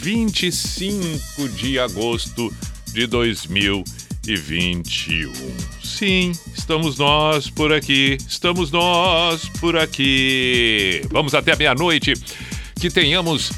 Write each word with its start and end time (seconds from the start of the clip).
25 0.00 1.48
de 1.50 1.78
agosto 1.78 2.52
de 2.92 3.06
2021. 3.06 5.32
Sim, 5.82 6.32
estamos 6.56 6.96
nós 6.98 7.50
por 7.50 7.72
aqui, 7.72 8.16
estamos 8.26 8.70
nós 8.70 9.48
por 9.60 9.76
aqui. 9.76 11.02
Vamos 11.10 11.34
até 11.34 11.54
meia-noite, 11.56 12.14
que 12.80 12.88
tenhamos 12.90 13.50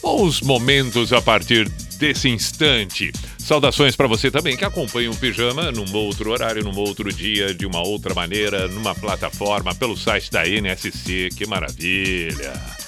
bons 0.00 0.40
momentos 0.40 1.12
a 1.12 1.20
partir 1.20 1.68
desse 1.98 2.28
instante. 2.28 3.10
Saudações 3.38 3.96
para 3.96 4.06
você 4.06 4.30
também 4.30 4.56
que 4.56 4.64
acompanha 4.64 5.10
o 5.10 5.16
Pijama 5.16 5.72
num 5.72 5.92
outro 5.94 6.30
horário, 6.30 6.62
num 6.62 6.78
outro 6.78 7.12
dia, 7.12 7.52
de 7.52 7.66
uma 7.66 7.80
outra 7.80 8.14
maneira, 8.14 8.68
numa 8.68 8.94
plataforma, 8.94 9.74
pelo 9.74 9.96
site 9.96 10.30
da 10.30 10.46
NSC. 10.46 11.30
Que 11.36 11.44
maravilha! 11.46 12.85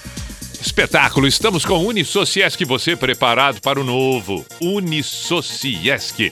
Espetáculo! 0.61 1.27
Estamos 1.27 1.65
com 1.65 1.85
Unisociesc, 1.85 2.63
você 2.65 2.95
preparado 2.95 3.61
para 3.61 3.79
o 3.79 3.83
novo. 3.83 4.45
Unisociesc. 4.61 6.31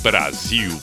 Brasil. 0.00 0.78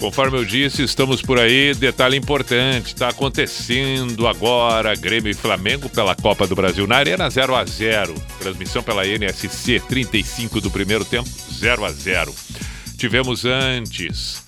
Conforme 0.00 0.38
eu 0.38 0.44
disse, 0.46 0.82
estamos 0.82 1.20
por 1.20 1.38
aí. 1.38 1.74
Detalhe 1.74 2.16
importante: 2.16 2.86
está 2.86 3.10
acontecendo 3.10 4.26
agora 4.26 4.96
Grêmio 4.96 5.30
e 5.30 5.34
Flamengo 5.34 5.90
pela 5.90 6.14
Copa 6.14 6.46
do 6.46 6.56
Brasil 6.56 6.86
na 6.86 6.96
Arena 6.96 7.28
0 7.28 7.54
a 7.54 7.64
0 7.64 8.14
Transmissão 8.38 8.82
pela 8.82 9.06
NSC 9.06 9.78
35 9.80 10.60
do 10.60 10.70
primeiro 10.70 11.04
tempo, 11.04 11.28
0 11.52 11.84
a 11.84 11.92
0 11.92 12.34
Tivemos 12.96 13.44
antes 13.44 14.42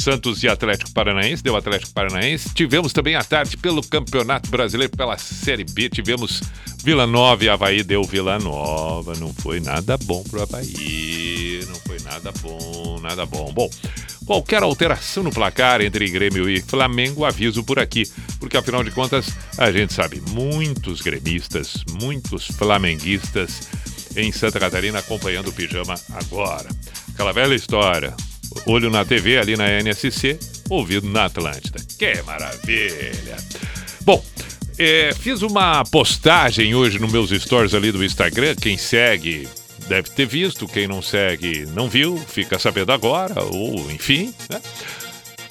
Santos 0.00 0.42
e 0.42 0.48
Atlético 0.48 0.90
Paranaense, 0.92 1.42
deu 1.42 1.54
Atlético 1.54 1.92
Paranaense. 1.92 2.54
Tivemos 2.54 2.92
também 2.92 3.14
à 3.14 3.22
tarde 3.22 3.56
pelo 3.56 3.82
Campeonato 3.82 4.48
Brasileiro, 4.48 4.96
pela 4.96 5.18
Série 5.18 5.64
B, 5.64 5.90
tivemos 5.90 6.40
Vila 6.82 7.06
Nova 7.06 7.44
e 7.44 7.48
Havaí, 7.48 7.82
deu 7.82 8.02
Vila 8.02 8.38
Nova. 8.38 9.14
Não 9.18 9.32
foi 9.34 9.60
nada 9.60 9.98
bom 9.98 10.22
pro 10.24 10.42
Havaí, 10.42 11.62
não 11.68 11.74
foi 11.74 11.98
nada 12.00 12.32
bom, 12.40 12.98
nada 13.02 13.26
bom. 13.26 13.52
Bom, 13.52 13.68
qualquer 14.30 14.62
alteração 14.62 15.24
no 15.24 15.32
placar 15.32 15.80
entre 15.80 16.08
Grêmio 16.08 16.48
e 16.48 16.60
Flamengo, 16.60 17.24
aviso 17.24 17.64
por 17.64 17.80
aqui, 17.80 18.04
porque 18.38 18.56
afinal 18.56 18.84
de 18.84 18.92
contas, 18.92 19.26
a 19.58 19.72
gente 19.72 19.92
sabe, 19.92 20.22
muitos 20.30 21.00
gremistas, 21.00 21.82
muitos 22.00 22.46
flamenguistas 22.46 23.68
em 24.14 24.30
Santa 24.30 24.60
Catarina 24.60 25.00
acompanhando 25.00 25.48
o 25.48 25.52
pijama 25.52 25.96
agora. 26.12 26.68
Aquela 27.12 27.32
velha 27.32 27.56
história, 27.56 28.14
olho 28.66 28.88
na 28.88 29.04
TV 29.04 29.36
ali 29.36 29.56
na 29.56 29.68
NSC, 29.68 30.38
ouvido 30.68 31.08
na 31.08 31.24
Atlântida. 31.24 31.80
Que 31.98 32.22
maravilha! 32.22 33.36
Bom, 34.02 34.24
é, 34.78 35.12
fiz 35.12 35.42
uma 35.42 35.82
postagem 35.86 36.72
hoje 36.72 37.00
nos 37.00 37.10
meus 37.10 37.30
stories 37.30 37.74
ali 37.74 37.90
do 37.90 38.04
Instagram. 38.04 38.54
Quem 38.54 38.78
segue 38.78 39.48
deve 39.90 40.10
ter 40.10 40.24
visto, 40.24 40.66
quem 40.66 40.86
não 40.86 41.02
segue 41.02 41.66
não 41.74 41.88
viu, 41.88 42.16
fica 42.16 42.58
sabendo 42.58 42.92
agora, 42.92 43.42
ou 43.44 43.90
enfim, 43.90 44.32
né? 44.48 44.60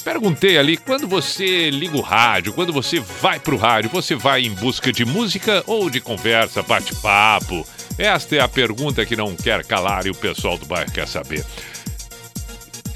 Perguntei 0.03 0.57
ali, 0.57 0.77
quando 0.77 1.07
você 1.07 1.69
liga 1.69 1.95
o 1.95 2.01
rádio, 2.01 2.53
quando 2.53 2.73
você 2.73 2.99
vai 2.99 3.39
pro 3.39 3.57
rádio, 3.57 3.91
você 3.91 4.15
vai 4.15 4.41
em 4.41 4.53
busca 4.55 4.91
de 4.91 5.05
música 5.05 5.61
ou 5.67 5.89
de 5.89 5.99
conversa, 5.99 6.63
bate-papo? 6.63 7.67
Esta 7.97 8.37
é 8.37 8.39
a 8.39 8.47
pergunta 8.47 9.05
que 9.05 9.15
não 9.15 9.35
quer 9.35 9.63
calar 9.65 10.07
e 10.07 10.09
o 10.09 10.15
pessoal 10.15 10.57
do 10.57 10.65
bairro 10.65 10.91
quer 10.91 11.07
saber 11.07 11.45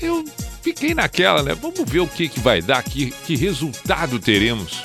eu 0.04 0.26
fiquei 0.62 0.94
naquela, 0.94 1.42
né? 1.42 1.56
Vamos 1.56 1.90
ver 1.90 2.02
o 2.02 2.08
que, 2.08 2.28
que 2.28 2.40
vai 2.40 2.62
dar, 2.62 2.84
que, 2.84 3.12
que 3.26 3.36
resultado 3.36 4.20
teremos. 4.20 4.82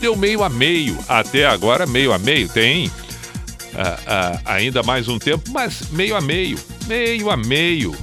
Deu 0.00 0.16
meio 0.16 0.42
a 0.42 0.48
meio, 0.48 0.96
até 1.08 1.46
agora 1.46 1.86
meio 1.86 2.12
a 2.12 2.18
meio, 2.18 2.48
tem 2.48 2.90
ah, 3.78 3.98
ah, 4.06 4.40
ainda 4.44 4.82
mais 4.82 5.06
um 5.06 5.18
tempo, 5.18 5.50
mas 5.52 5.88
meio 5.90 6.16
a 6.16 6.20
meio, 6.20 6.58
meio 6.86 7.30
a 7.30 7.36
meio. 7.36 7.96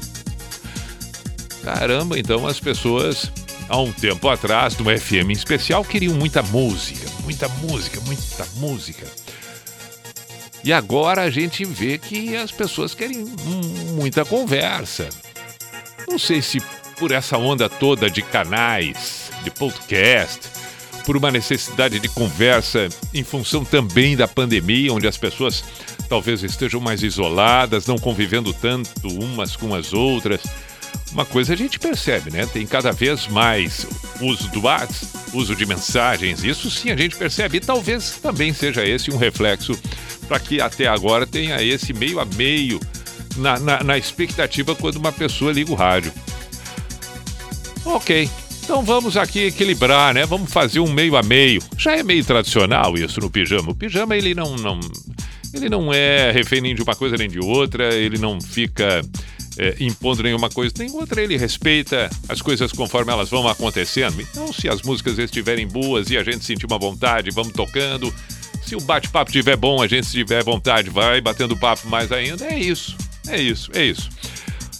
Caramba, 1.62 2.18
então 2.18 2.48
as 2.48 2.60
pessoas, 2.60 3.30
há 3.68 3.78
um 3.78 3.92
tempo 3.92 4.30
atrás, 4.30 4.78
no 4.78 4.86
FM 4.86 5.30
em 5.30 5.34
especial, 5.34 5.84
queriam 5.84 6.14
muita 6.14 6.42
música, 6.44 7.10
muita 7.24 7.50
música, 7.50 8.00
muita 8.02 8.46
música. 8.56 9.06
E 10.64 10.72
agora 10.72 11.24
a 11.24 11.30
gente 11.30 11.66
vê 11.66 11.98
que 11.98 12.36
as 12.38 12.52
pessoas 12.52 12.96
querem 12.96 13.26
muita 13.96 14.24
conversa. 14.24 15.10
Não 16.08 16.18
sei 16.18 16.42
se 16.42 16.62
por 16.98 17.12
essa 17.12 17.38
onda 17.38 17.68
toda 17.68 18.10
de 18.10 18.22
canais, 18.22 19.30
de 19.44 19.52
podcast, 19.52 20.55
por 21.06 21.16
uma 21.16 21.32
necessidade 21.32 22.00
de 22.00 22.10
conversa 22.10 22.90
em 23.14 23.24
função 23.24 23.64
também 23.64 24.18
da 24.18 24.28
pandemia, 24.28 24.92
onde 24.92 25.08
as 25.08 25.18
pessoas 25.18 25.64
talvez 26.10 26.44
estejam 26.44 26.82
mais 26.82 27.04
isoladas, 27.04 27.86
não 27.86 27.98
convivendo 27.98 28.54
tanto 28.54 29.08
umas 29.08 29.56
com 29.56 29.74
as 29.74 29.94
outras. 29.94 30.42
Uma 31.12 31.26
coisa 31.26 31.54
a 31.54 31.56
gente 31.56 31.80
percebe, 31.80 32.32
né? 32.32 32.46
Tem 32.46 32.66
cada 32.66 32.92
vez 32.92 33.28
mais 33.28 33.86
uso 34.20 34.50
do 34.50 34.62
WhatsApp, 34.62 35.08
uso 35.34 35.56
de 35.56 35.66
mensagens, 35.66 36.44
isso 36.44 36.70
sim 36.70 36.90
a 36.90 36.98
gente 36.98 37.16
percebe. 37.16 37.58
E 37.58 37.62
talvez 37.62 38.18
também 38.22 38.54
seja 38.54 38.86
esse 38.86 39.12
um 39.12 39.18
reflexo 39.18 39.78
para 40.28 40.40
que 40.40 40.60
até 40.60 40.88
agora 40.88 41.28
tenha 41.28 41.62
esse 41.62 41.94
meio 41.94 42.20
a 42.20 42.26
meio 42.26 42.80
na, 43.38 43.60
na, 43.60 43.84
na 43.84 43.98
expectativa 43.98 44.76
quando 44.76 44.98
uma 44.98 45.12
pessoa 45.12 45.52
liga 45.52 45.72
o 45.72 45.76
rádio. 45.76 46.12
Ok, 47.86 48.30
então 48.66 48.82
vamos 48.82 49.16
aqui 49.16 49.46
equilibrar, 49.46 50.12
né? 50.12 50.26
Vamos 50.26 50.52
fazer 50.52 50.80
um 50.80 50.92
meio 50.92 51.16
a 51.16 51.22
meio. 51.22 51.62
Já 51.78 51.96
é 51.96 52.02
meio 52.02 52.26
tradicional 52.26 52.98
isso 52.98 53.22
no 53.22 53.30
pijama. 53.30 53.70
O 53.70 53.76
pijama 53.76 54.18
ele 54.18 54.34
não, 54.34 54.56
não 54.56 54.80
ele 55.54 55.70
não 55.70 55.94
é 55.94 56.32
refém 56.32 56.62
nem 56.62 56.74
de 56.74 56.82
uma 56.82 56.96
coisa 56.96 57.16
nem 57.16 57.30
de 57.30 57.40
outra. 57.40 57.94
Ele 57.94 58.18
não 58.18 58.42
fica 58.42 59.02
é, 59.60 59.76
impondo 59.80 60.24
nenhuma 60.24 60.50
coisa 60.50 60.74
nem 60.80 60.90
outra. 60.90 61.22
Ele 61.22 61.38
respeita 61.38 62.10
as 62.28 62.42
coisas 62.42 62.72
conforme 62.72 63.12
elas 63.12 63.30
vão 63.30 63.48
acontecendo. 63.48 64.20
Então, 64.20 64.52
se 64.52 64.68
as 64.68 64.82
músicas 64.82 65.20
estiverem 65.20 65.68
boas 65.68 66.10
e 66.10 66.18
a 66.18 66.24
gente 66.24 66.44
sentir 66.44 66.66
uma 66.66 66.80
vontade, 66.80 67.30
vamos 67.30 67.54
tocando. 67.54 68.12
Se 68.66 68.76
o 68.76 68.82
bate-papo 68.82 69.30
estiver 69.30 69.56
bom, 69.56 69.80
a 69.80 69.88
gente 69.88 70.08
se 70.08 70.14
tiver 70.14 70.44
vontade, 70.44 70.90
vai 70.90 71.22
batendo 71.22 71.56
papo 71.56 71.88
mais 71.88 72.12
ainda. 72.12 72.46
É 72.48 72.58
isso. 72.58 72.98
É 73.28 73.40
isso, 73.40 73.70
é 73.76 73.86
isso. 73.86 74.10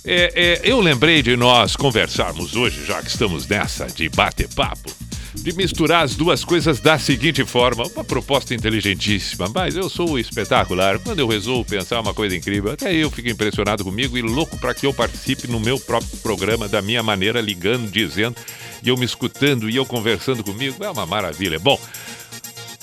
É, 0.08 0.32
é, 0.36 0.62
eu 0.64 0.80
lembrei 0.80 1.24
de 1.24 1.36
nós 1.36 1.76
conversarmos 1.76 2.56
hoje, 2.56 2.86
já 2.86 3.02
que 3.02 3.10
estamos 3.10 3.48
nessa 3.48 3.88
de 3.88 4.08
bater 4.08 4.48
papo, 4.54 4.92
de 5.34 5.52
misturar 5.54 6.04
as 6.04 6.16
duas 6.16 6.46
coisas 6.46 6.80
da 6.80 7.00
seguinte 7.00 7.44
forma. 7.44 7.88
Uma 7.88 8.04
proposta 8.04 8.54
inteligentíssima, 8.54 9.50
mas 9.52 9.76
eu 9.76 9.90
sou 9.90 10.20
espetacular. 10.20 11.00
Quando 11.00 11.20
eu 11.20 11.28
resolvo 11.28 11.68
pensar 11.68 12.00
uma 12.00 12.14
coisa 12.14 12.36
incrível, 12.36 12.72
até 12.72 12.94
eu 12.94 13.10
fico 13.10 13.30
impressionado 13.30 13.84
comigo 13.84 14.16
e 14.16 14.22
louco 14.22 14.60
para 14.60 14.76
que 14.76 14.86
eu 14.86 14.94
participe 14.94 15.48
no 15.48 15.60
meu 15.60 15.80
próprio 15.80 16.18
programa 16.18 16.68
da 16.68 16.84
minha 16.84 17.02
maneira, 17.02 17.42
ligando, 17.42 17.90
dizendo 17.90 18.36
e 18.84 18.90
eu 18.90 18.98
me 18.98 19.06
escutando 19.06 19.68
e 19.68 19.76
eu 19.76 19.88
conversando 19.88 20.44
comigo. 20.44 20.84
É 20.84 20.90
uma 20.90 21.08
maravilha. 21.08 21.58
Bom, 21.58 21.80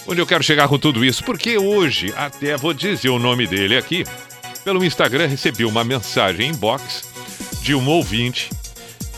onde 0.09 0.21
eu 0.21 0.27
quero 0.27 0.43
chegar 0.43 0.67
com 0.67 0.77
tudo 0.77 1.05
isso? 1.05 1.23
Porque 1.23 1.57
hoje, 1.57 2.13
até 2.17 2.57
vou 2.57 2.75
dizer 2.75 3.11
o 3.11 3.19
nome 3.21 3.47
dele 3.47 3.77
aqui, 3.77 4.05
pelo 4.65 4.85
Instagram 4.85 5.29
recebi 5.29 5.65
uma 5.65 5.85
mensagem 5.85 6.51
inbox 6.51 7.12
de 7.62 7.75
um 7.75 7.88
ouvinte 7.88 8.50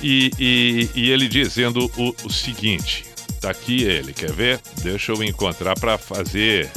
e, 0.02 0.30
e, 0.38 0.90
e 0.94 1.10
ele 1.10 1.28
dizendo 1.28 1.90
o, 1.96 2.14
o 2.24 2.30
seguinte: 2.32 3.04
tá 3.40 3.50
aqui 3.50 3.82
ele, 3.82 4.12
quer 4.12 4.32
ver? 4.32 4.60
Deixa 4.82 5.12
eu 5.12 5.22
encontrar 5.22 5.74
para 5.78 5.96
fazer 5.96 6.70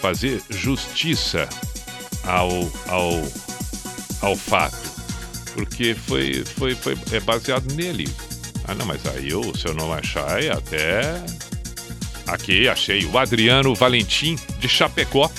fazer 0.00 0.42
justiça 0.50 1.48
ao, 2.24 2.50
ao, 2.88 3.22
ao 4.20 4.36
fato. 4.36 4.92
Porque 5.54 5.94
foi, 5.94 6.44
foi, 6.44 6.74
foi 6.74 6.96
é 7.12 7.20
baseado 7.20 7.72
nele. 7.74 8.08
Ah, 8.66 8.74
não, 8.74 8.84
mas 8.84 9.06
aí 9.06 9.30
eu, 9.30 9.54
se 9.56 9.66
eu 9.66 9.72
não 9.72 9.92
achar, 9.92 10.42
é 10.42 10.50
até. 10.50 11.22
Aqui, 12.26 12.68
achei. 12.68 13.06
O 13.06 13.16
Adriano 13.18 13.74
Valentim, 13.74 14.36
de 14.58 14.68
Chapecó. 14.68 15.30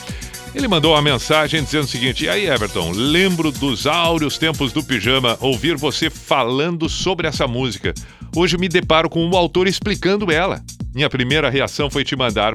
Ele 0.56 0.70
mandou 0.70 0.94
uma 0.94 1.02
mensagem 1.02 1.62
dizendo 1.62 1.84
o 1.84 1.88
seguinte: 1.88 2.24
E 2.24 2.30
aí, 2.30 2.48
Everton, 2.48 2.92
lembro 2.92 3.52
dos 3.52 3.86
áureos 3.86 4.38
tempos 4.38 4.72
do 4.72 4.82
pijama 4.82 5.38
ouvir 5.42 5.76
você 5.76 6.10
falando 6.10 6.88
sobre 6.88 7.28
essa 7.28 7.46
música. 7.46 7.94
Hoje 8.34 8.58
me 8.58 8.70
deparo 8.70 9.10
com 9.10 9.30
o 9.30 9.36
autor 9.36 9.68
explicando 9.68 10.32
ela. 10.32 10.64
Minha 10.94 11.10
primeira 11.10 11.50
reação 11.50 11.90
foi 11.90 12.06
te 12.06 12.16
mandar 12.16 12.54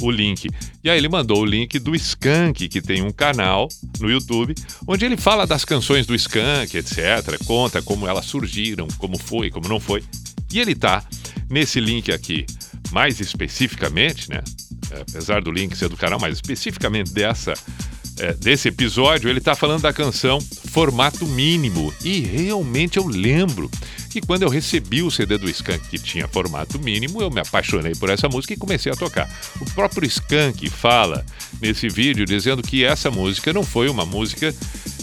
o 0.00 0.08
link. 0.08 0.48
E 0.84 0.88
aí 0.88 0.96
ele 0.96 1.08
mandou 1.08 1.40
o 1.40 1.44
link 1.44 1.80
do 1.80 1.96
Skank, 1.96 2.68
que 2.68 2.80
tem 2.80 3.02
um 3.02 3.10
canal 3.10 3.68
no 3.98 4.08
YouTube, 4.08 4.54
onde 4.86 5.04
ele 5.04 5.16
fala 5.16 5.48
das 5.48 5.64
canções 5.64 6.06
do 6.06 6.14
Skank, 6.14 6.76
etc. 6.76 7.44
Conta 7.44 7.82
como 7.82 8.06
elas 8.06 8.26
surgiram, 8.26 8.86
como 8.98 9.18
foi, 9.18 9.50
como 9.50 9.68
não 9.68 9.80
foi. 9.80 10.04
E 10.52 10.60
ele 10.60 10.76
tá 10.76 11.02
nesse 11.50 11.80
link 11.80 12.12
aqui, 12.12 12.46
mais 12.92 13.18
especificamente, 13.18 14.30
né? 14.30 14.42
É, 14.90 15.00
apesar 15.00 15.42
do 15.42 15.50
link 15.50 15.76
ser 15.76 15.88
do 15.88 15.96
canal, 15.96 16.18
mas 16.20 16.34
especificamente 16.34 17.12
dessa 17.12 17.54
é, 18.18 18.32
desse 18.32 18.68
episódio, 18.68 19.28
ele 19.28 19.38
está 19.38 19.54
falando 19.54 19.82
da 19.82 19.92
canção 19.92 20.40
Formato 20.40 21.26
Mínimo. 21.26 21.92
E 22.02 22.20
realmente 22.20 22.96
eu 22.96 23.06
lembro 23.06 23.70
que 24.10 24.20
quando 24.20 24.42
eu 24.42 24.48
recebi 24.48 25.02
o 25.02 25.10
CD 25.10 25.36
do 25.36 25.48
Skank 25.50 25.88
que 25.88 25.98
tinha 25.98 26.26
formato 26.26 26.78
mínimo, 26.78 27.20
eu 27.20 27.30
me 27.30 27.40
apaixonei 27.40 27.94
por 27.94 28.08
essa 28.08 28.28
música 28.28 28.54
e 28.54 28.56
comecei 28.56 28.90
a 28.90 28.96
tocar. 28.96 29.28
O 29.60 29.66
próprio 29.72 30.06
Skank 30.06 30.70
fala 30.70 31.24
nesse 31.60 31.88
vídeo 31.88 32.24
dizendo 32.24 32.62
que 32.62 32.82
essa 32.82 33.10
música 33.10 33.52
não 33.52 33.62
foi 33.62 33.90
uma 33.90 34.06
música 34.06 34.54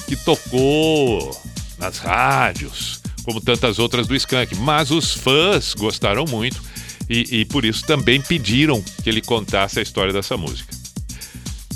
que 0.08 0.16
tocou 0.16 1.40
nas 1.78 2.00
rádios, 2.00 3.02
como 3.24 3.40
tantas 3.40 3.78
outras 3.78 4.08
do 4.08 4.16
Skank, 4.16 4.56
mas 4.56 4.90
os 4.90 5.14
fãs 5.14 5.76
gostaram 5.76 6.26
muito 6.26 6.60
e, 7.10 7.42
e 7.42 7.46
por 7.46 7.66
isso 7.66 7.86
também 7.86 8.22
pediram 8.22 8.82
que 8.82 9.10
ele 9.10 9.22
contasse 9.22 9.80
a 9.80 9.82
história 9.82 10.14
dessa 10.14 10.38
música. 10.38 10.74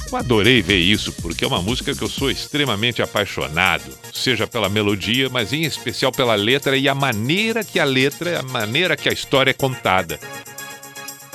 Eu 0.10 0.18
adorei 0.18 0.62
ver 0.62 0.78
isso, 0.78 1.12
porque 1.14 1.44
é 1.44 1.48
uma 1.48 1.62
música 1.62 1.94
que 1.94 2.02
eu 2.02 2.08
sou 2.08 2.32
extremamente 2.32 3.02
apaixonado, 3.02 3.92
seja 4.14 4.48
pela 4.48 4.70
melodia, 4.70 5.28
mas 5.30 5.52
em 5.52 5.64
especial 5.64 6.14
pela 6.14 6.34
letra 6.34 6.78
e 6.78 6.88
a 6.88 6.96
maneira 6.96 7.62
que 7.62 7.78
a 7.78 7.84
letra, 7.84 8.40
a 8.40 8.44
maneira 8.44 8.96
que 8.96 9.10
a 9.10 9.12
história 9.12 9.52
é 9.52 9.54
contada. 9.54 10.18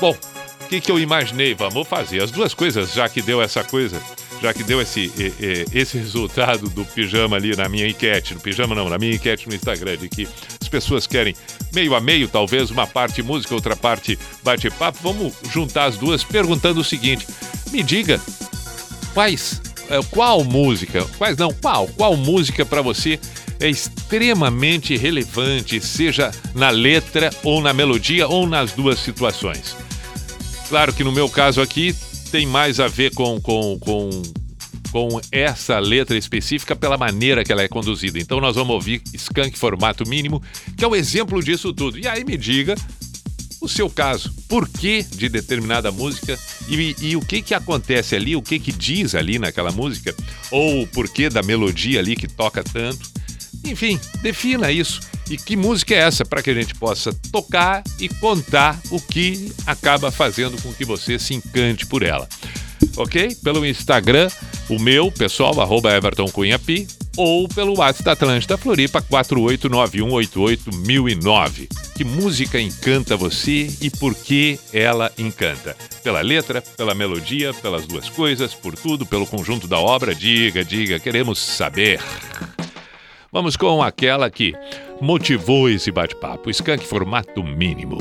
Bom, 0.00 0.16
o 0.62 0.68
que, 0.68 0.80
que 0.80 0.90
eu 0.90 0.98
imaginei? 0.98 1.54
Vamos 1.54 1.86
fazer 1.86 2.22
as 2.22 2.30
duas 2.30 2.54
coisas, 2.54 2.94
já 2.94 3.06
que 3.10 3.20
deu 3.20 3.42
essa 3.42 3.62
coisa, 3.62 4.00
já 4.40 4.54
que 4.54 4.64
deu 4.64 4.80
esse, 4.80 5.12
esse 5.72 5.98
resultado 5.98 6.70
do 6.70 6.84
pijama 6.86 7.36
ali 7.36 7.54
na 7.54 7.68
minha 7.68 7.86
enquete, 7.86 8.32
no 8.32 8.40
pijama 8.40 8.74
não, 8.74 8.88
na 8.88 8.96
minha 8.96 9.14
enquete 9.14 9.48
no 9.48 9.54
Instagram, 9.54 9.98
de 9.98 10.08
que 10.08 10.26
pessoas 10.72 11.06
querem 11.06 11.36
meio 11.74 11.94
a 11.94 12.00
meio, 12.00 12.26
talvez, 12.26 12.70
uma 12.70 12.86
parte 12.86 13.22
música, 13.22 13.54
outra 13.54 13.76
parte 13.76 14.19
bate-papo. 14.42 14.98
Vamos 15.02 15.34
juntar 15.50 15.84
as 15.84 15.98
duas 15.98 16.24
perguntando 16.24 16.80
o 16.80 16.84
seguinte: 16.84 17.26
me 17.70 17.82
diga 17.82 18.19
quais, 19.12 19.60
é, 19.90 20.02
qual 20.10 20.42
música, 20.42 21.04
quais 21.19 21.36
não, 21.36 21.52
qual, 21.52 21.86
qual 21.88 22.16
música 22.16 22.64
para 22.64 22.80
você 22.80 23.20
é 23.60 23.69
extremamente 23.69 24.96
relevante, 24.96 25.80
seja 25.80 26.32
na 26.54 26.70
letra 26.70 27.30
ou 27.44 27.60
na 27.60 27.75
melodia 27.75 28.26
ou 28.26 28.46
nas 28.46 28.72
duas 28.72 28.98
situações. 28.98 29.76
Claro 30.68 30.92
que 30.92 31.04
no 31.04 31.12
meu 31.12 31.28
caso 31.28 31.60
aqui 31.60 31.94
tem 32.30 32.46
mais 32.46 32.80
a 32.80 32.88
ver 32.88 33.14
com, 33.14 33.38
com, 33.40 33.78
com, 33.78 34.10
com 34.92 35.20
essa 35.32 35.78
letra 35.78 36.16
específica 36.18 36.76
pela 36.76 36.98
maneira 36.98 37.42
que 37.42 37.50
ela 37.50 37.62
é 37.62 37.68
conduzida. 37.68 38.18
Então 38.20 38.40
nós 38.40 38.54
vamos 38.54 38.74
ouvir 38.74 39.02
Skank 39.14 39.58
Formato 39.58 40.06
Mínimo, 40.06 40.42
que 40.76 40.84
é 40.84 40.86
o 40.86 40.94
exemplo 40.94 41.42
disso 41.42 41.72
tudo. 41.72 41.98
E 41.98 42.06
aí 42.06 42.22
me 42.24 42.36
diga 42.36 42.74
o 43.62 43.68
seu 43.68 43.88
caso, 43.88 44.34
por 44.48 44.68
que 44.68 45.02
de 45.04 45.28
determinada 45.28 45.90
música 45.92 46.38
e, 46.68 46.96
e, 47.00 47.16
o 47.16 47.20
que 47.20 47.40
que 47.40 47.54
acontece 47.54 48.16
ali, 48.16 48.34
o 48.34 48.42
que 48.42 48.58
que 48.58 48.72
diz 48.72 49.14
ali 49.14 49.38
naquela 49.38 49.70
música, 49.70 50.14
ou 50.50 50.82
o 50.82 50.86
porquê 50.86 51.30
da 51.30 51.42
melodia 51.42 52.00
ali 52.00 52.16
que 52.16 52.26
toca 52.26 52.62
tanto. 52.62 53.08
Enfim, 53.64 53.98
defina 54.20 54.70
isso. 54.72 55.00
E 55.30 55.36
que 55.36 55.56
música 55.56 55.94
é 55.94 55.98
essa 55.98 56.24
para 56.24 56.42
que 56.42 56.50
a 56.50 56.54
gente 56.54 56.74
possa 56.74 57.14
tocar 57.30 57.84
e 58.00 58.08
contar 58.08 58.78
o 58.90 59.00
que 59.00 59.52
acaba 59.64 60.10
fazendo 60.10 60.60
com 60.60 60.72
que 60.74 60.84
você 60.84 61.18
se 61.18 61.32
encante 61.32 61.86
por 61.86 62.02
ela. 62.02 62.28
Ok? 62.96 63.36
Pelo 63.36 63.64
Instagram, 63.64 64.28
o 64.69 64.79
meu, 64.79 65.11
pessoal, 65.11 65.59
arroba 65.61 65.93
Everton 65.94 66.26
Cunha 66.26 66.59
Pi, 66.59 66.87
ou 67.17 67.49
pelo 67.49 67.79
WhatsApp 67.79 68.05
da 68.05 68.12
Atlântida 68.12 68.56
Floripa 68.56 69.03
489188009. 69.03 71.69
Que 71.94 72.05
música 72.05 72.61
encanta 72.61 73.17
você 73.17 73.69
e 73.81 73.91
por 73.91 74.14
que 74.14 74.59
ela 74.73 75.11
encanta? 75.19 75.76
Pela 76.03 76.20
letra, 76.20 76.62
pela 76.62 76.94
melodia, 76.94 77.53
pelas 77.55 77.87
duas 77.87 78.09
coisas, 78.09 78.55
por 78.55 78.75
tudo, 78.75 79.05
pelo 79.05 79.26
conjunto 79.26 79.69
da 79.69 79.79
obra? 79.79 80.14
Diga, 80.14 80.64
diga, 80.64 80.99
queremos 80.99 81.38
saber. 81.38 82.00
Vamos 83.31 83.56
com 83.56 83.82
aquela 83.82 84.31
que 84.31 84.55
motivou 85.00 85.69
esse 85.69 85.91
bate-papo, 85.91 86.49
Skank 86.50 86.85
formato 86.85 87.43
mínimo. 87.43 87.99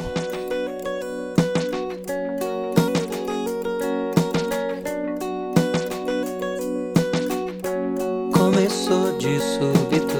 De 8.91 9.39
súbito, 9.39 10.17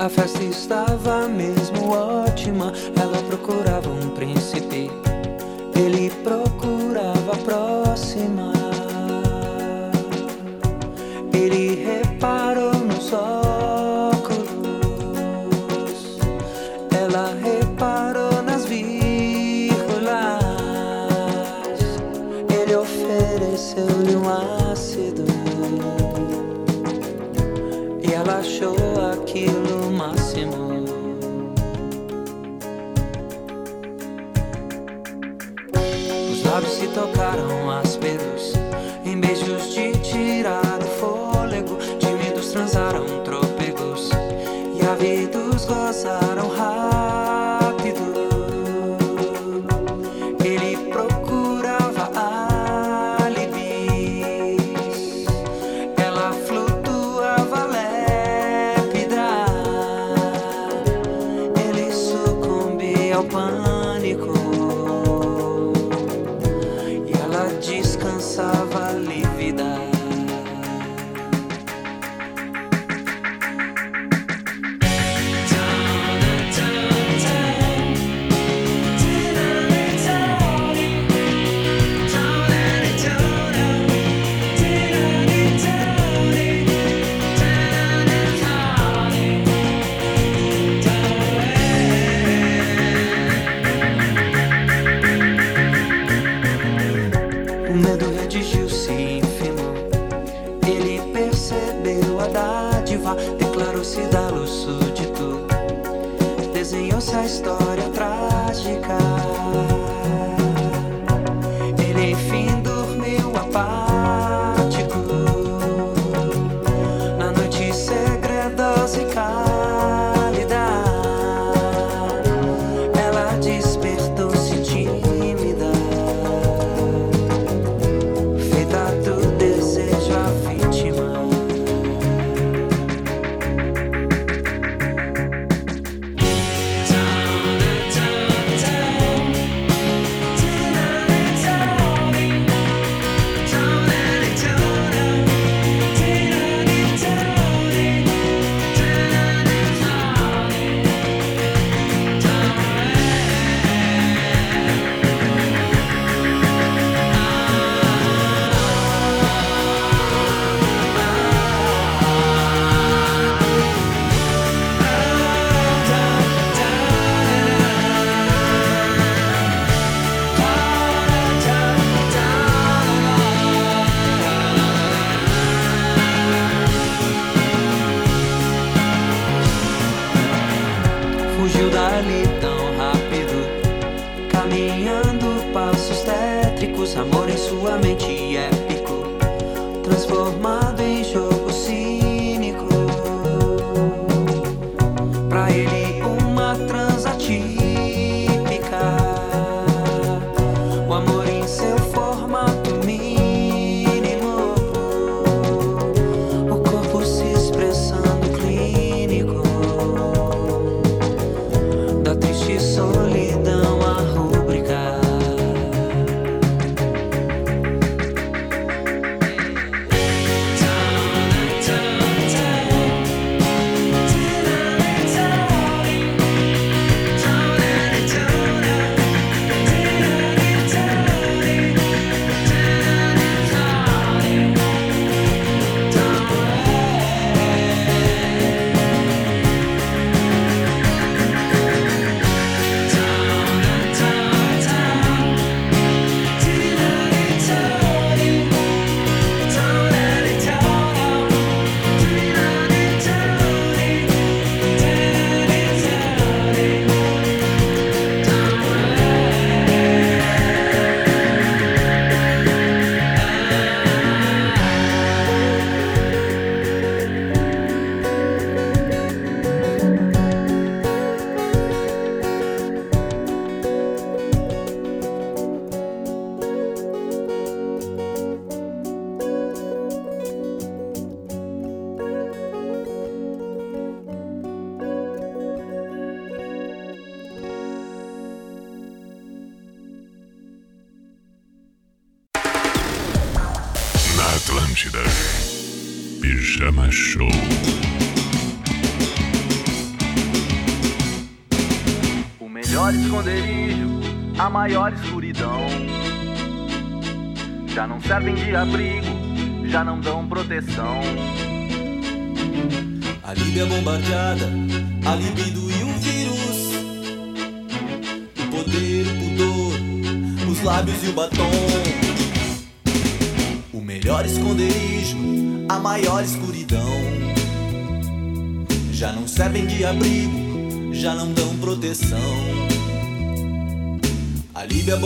a 0.00 0.08
festa 0.08 0.42
estava 0.42 1.28
mesmo 1.28 1.90
ótima. 1.90 2.72
Ela 3.00 3.18
procurava 3.28 3.88
um 3.88 4.08
príncipe, 4.16 4.90
ele 5.76 6.10
procurava 6.24 7.34
a 7.34 7.36
próxima. 7.36 8.52
Ele 11.32 11.84
reparou 11.84 12.74
nos 12.74 13.12
óculos, 13.12 13.43
tocaram 36.94 37.70
ásperos 37.70 38.52
em 39.04 39.20
beijos 39.20 39.74
de 39.74 39.92
tirar 39.98 40.78
o 40.80 40.86
fôlego. 41.00 41.76
Tímidos 41.98 42.52
transaram 42.52 43.04
trôpegos 43.24 44.10
e 44.74 44.86
ávidos 44.86 45.64
gozaram 45.64 46.33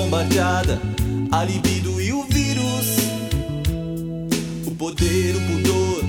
bombardeada, 0.09 0.81
a 1.31 1.45
libido 1.45 2.01
e 2.01 2.13
o 2.13 2.23
vírus. 2.25 2.97
O 4.67 4.71
poder, 4.71 5.37
o 5.37 5.41
pudor, 5.41 6.05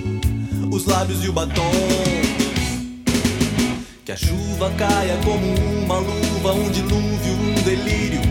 os 0.71 0.85
lábios 0.85 1.23
e 1.25 1.27
o 1.27 1.33
batom. 1.33 1.69
Que 4.05 4.13
a 4.13 4.15
chuva 4.15 4.71
caia 4.77 5.17
como 5.25 5.45
uma 5.83 5.97
luva, 5.97 6.53
um 6.53 6.69
dilúvio, 6.71 7.33
um 7.33 7.61
delírio. 7.61 8.21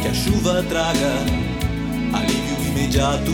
Que 0.00 0.08
a 0.08 0.14
chuva 0.14 0.64
traga 0.68 1.16
alívio 2.12 2.68
imediato. 2.68 3.32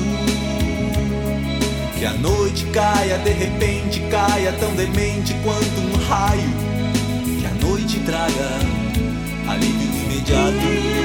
Que 1.98 2.06
a 2.06 2.12
noite 2.14 2.64
caia, 2.72 3.18
de 3.18 3.30
repente 3.30 4.00
caia, 4.10 4.52
tão 4.54 4.74
demente 4.74 5.34
quanto 5.44 5.80
um 5.80 6.08
raio. 6.08 6.50
Que 7.38 7.46
a 7.46 7.66
noite 7.66 7.98
traga 8.00 8.58
alívio 9.48 9.86
imediato. 10.06 10.95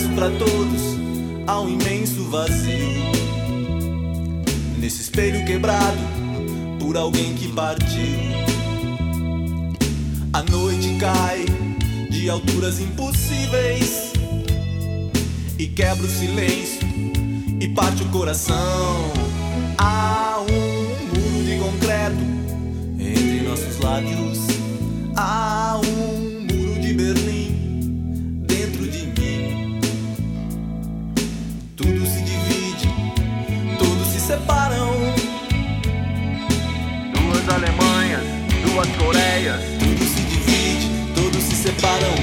Espaço 0.00 0.08
para 0.14 0.30
todos, 0.30 0.82
há 1.46 1.60
um 1.60 1.68
imenso 1.68 2.24
vazio. 2.24 3.10
Nesse 4.78 5.02
espelho 5.02 5.44
quebrado 5.44 5.98
por 6.78 6.96
alguém 6.96 7.34
que 7.34 7.48
partiu. 7.48 8.30
A 10.32 10.42
noite 10.42 10.96
cai 10.98 11.44
de 12.10 12.30
alturas 12.30 12.80
impossíveis 12.80 14.12
e 15.58 15.66
quebra 15.66 16.06
o 16.06 16.08
silêncio 16.08 16.80
e 17.60 17.68
parte 17.68 18.02
o 18.02 18.06
coração. 18.06 19.12
Há 19.76 20.38
um 20.40 20.84
muro 21.08 21.44
de 21.44 21.58
concreto 21.58 22.24
entre 22.98 23.48
nossos 23.48 23.78
lábios. 23.80 24.38
Há 25.16 25.80
um 25.84 26.19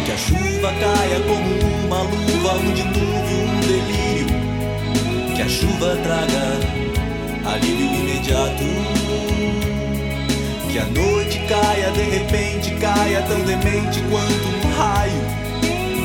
Que 0.05 0.11
a 0.11 0.17
chuva 0.17 0.71
caia 0.79 1.19
como 1.27 1.87
uma 1.87 2.01
luva, 2.03 2.53
um 2.53 2.73
dilúvio, 2.73 3.37
um 3.43 3.59
delírio. 3.59 4.27
Que 5.35 5.41
a 5.41 5.49
chuva 5.49 5.97
traga 6.03 6.77
alívio 7.53 7.87
imediato. 7.87 8.63
Que 10.71 10.79
a 10.79 10.85
noite 10.85 11.39
caia 11.49 11.91
de 11.91 12.01
repente, 12.01 12.71
caia 12.75 13.21
tão 13.23 13.39
demente 13.41 14.01
quanto 14.09 14.47
um 14.47 14.77
raio. 14.77 15.21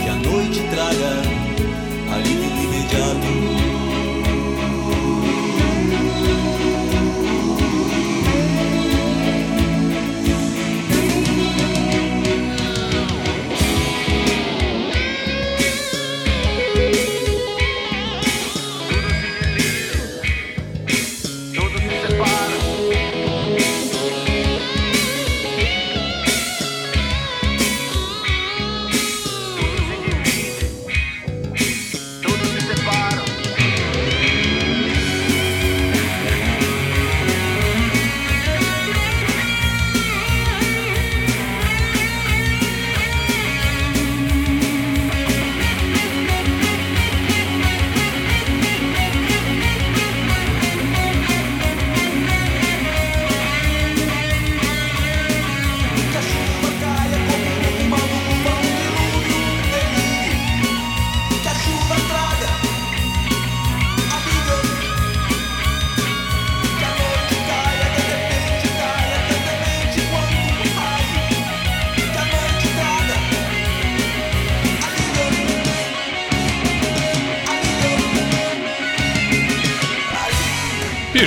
Que 0.03 0.09
a 0.09 0.15
noite 0.15 0.61
traga 0.71 2.17
alívio 2.17 2.51
imediato. 2.65 3.52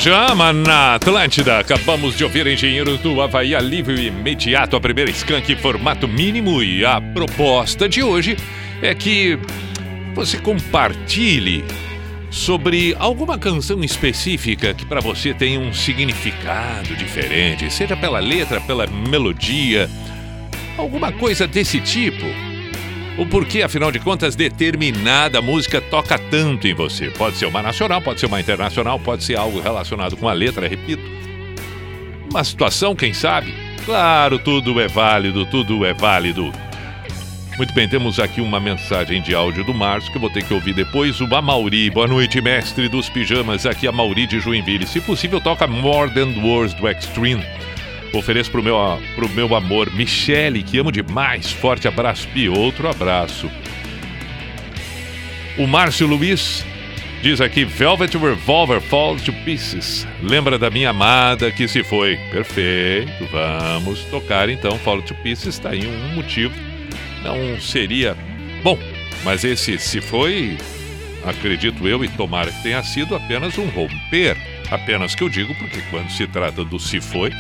Pijama 0.06 0.54
na 0.54 0.94
Atlântida. 0.94 1.58
Acabamos 1.58 2.16
de 2.16 2.24
ouvir 2.24 2.46
Engenheiros 2.46 3.00
do 3.00 3.20
Havaí 3.20 3.56
Alívio 3.56 4.00
Imediato, 4.00 4.76
a 4.76 4.80
primeira 4.80 5.10
skunk 5.10 5.56
formato 5.56 6.08
mínimo. 6.08 6.62
E 6.62 6.86
a 6.86 7.02
proposta 7.02 7.90
de 7.90 8.04
hoje 8.04 8.38
é 8.84 8.94
que 8.94 9.40
você 10.14 10.38
compartilhe 10.38 11.66
sobre 12.30 12.96
alguma 13.00 13.40
canção 13.40 13.84
específica 13.84 14.76
que 14.76 14.86
para 14.86 15.02
você 15.02 15.34
tem 15.34 15.58
um 15.58 15.74
significado 15.74 16.96
diferente, 16.96 17.74
seja 17.74 17.98
pela 17.98 18.20
letra, 18.20 18.62
pela 18.62 18.86
melodia, 18.86 19.90
alguma 20.78 21.12
coisa 21.12 21.48
desse 21.48 21.82
tipo. 21.82 22.45
O 23.18 23.26
porquê, 23.26 23.62
afinal 23.62 23.92
de 23.94 24.00
contas, 24.00 24.36
determinada 24.36 25.42
música 25.42 25.80
toca 25.80 26.20
tanto 26.20 26.68
em 26.68 26.74
você. 26.74 27.10
Pode 27.10 27.38
ser 27.38 27.46
uma 27.46 27.62
nacional, 27.62 28.02
pode 28.02 28.20
ser 28.20 28.26
uma 28.26 28.42
internacional, 28.42 29.00
pode 29.00 29.24
ser 29.24 29.38
algo 29.38 29.62
relacionado 29.62 30.18
com 30.18 30.28
a 30.28 30.34
letra, 30.34 30.68
repito. 30.68 31.04
Uma 32.30 32.44
situação, 32.44 32.94
quem 32.94 33.14
sabe? 33.14 33.54
Claro, 33.86 34.38
tudo 34.38 34.82
é 34.82 34.88
válido, 34.88 35.46
tudo 35.46 35.86
é 35.86 35.94
válido. 35.94 36.52
Muito 37.58 37.74
bem, 37.74 37.88
temos 37.88 38.20
aqui 38.20 38.42
uma 38.42 38.60
mensagem 38.60 39.22
de 39.22 39.34
áudio 39.34 39.64
do 39.64 39.74
Márcio 39.74 40.12
que 40.12 40.18
eu 40.18 40.22
vou 40.22 40.30
ter 40.30 40.44
que 40.44 40.54
ouvir 40.54 40.74
depois. 40.74 41.22
O 41.22 41.36
Amauri, 41.36 41.90
boa 41.90 42.08
noite, 42.08 42.42
mestre 42.42 42.90
dos 42.90 43.08
pijamas. 43.08 43.66
Aqui 43.66 43.86
é 43.86 43.90
a 43.90 43.94
Mauri 43.94 44.28
de 44.28 44.42
Joinville. 44.42 44.86
Se 44.86 45.00
possível, 45.00 45.40
toca 45.40 45.66
More 45.66 46.12
Than 46.12 46.38
Words 46.44 46.74
do 46.74 46.90
Extreme. 46.90 47.46
Ofereço 48.18 48.50
pro 48.50 48.64
meu, 48.64 48.78
pro 49.14 49.30
meu 49.30 49.54
amor 49.56 49.94
Michele, 49.94 50.64
que 50.64 50.78
amo 50.78 50.92
demais. 50.92 51.52
Forte 51.52 51.88
abraço 51.88 52.28
e 52.34 52.48
outro 52.48 52.88
abraço. 52.88 53.52
O 55.58 55.68
Márcio 55.68 56.08
Luiz 56.08 56.66
diz 57.22 57.42
aqui: 57.42 57.66
Velvet 57.66 58.18
Revolver 58.18 58.80
Falls 58.80 59.24
to 59.24 59.34
Pieces. 59.44 60.08
Lembra 60.22 60.58
da 60.58 60.70
minha 60.70 60.92
amada 60.92 61.52
que 61.52 61.68
se 61.68 61.84
foi. 61.84 62.18
Perfeito, 62.32 63.28
vamos 63.32 64.06
tocar 64.06 64.50
então. 64.50 64.78
Fall 64.80 65.02
to 65.02 65.14
Pieces, 65.16 65.60
tá 65.60 65.72
aí 65.72 65.86
um 65.86 66.16
motivo. 66.16 66.54
Não 67.22 67.60
seria. 67.60 68.16
Bom, 68.64 68.80
mas 69.24 69.44
esse 69.44 69.78
se 69.78 70.00
foi, 70.00 70.58
acredito 71.26 71.88
eu, 71.88 72.04
e 72.04 72.08
tomara 72.08 72.52
que 72.52 72.64
tenha 72.64 72.82
sido 72.84 73.16
apenas 73.16 73.58
um 73.58 73.68
romper. 73.68 74.38
Apenas 74.72 75.14
que 75.14 75.24
eu 75.24 75.30
digo, 75.30 75.54
porque 75.56 75.82
quando 75.92 76.10
se 76.10 76.26
trata 76.28 76.64
do 76.64 76.80
se 76.80 77.00
foi, 77.00 77.32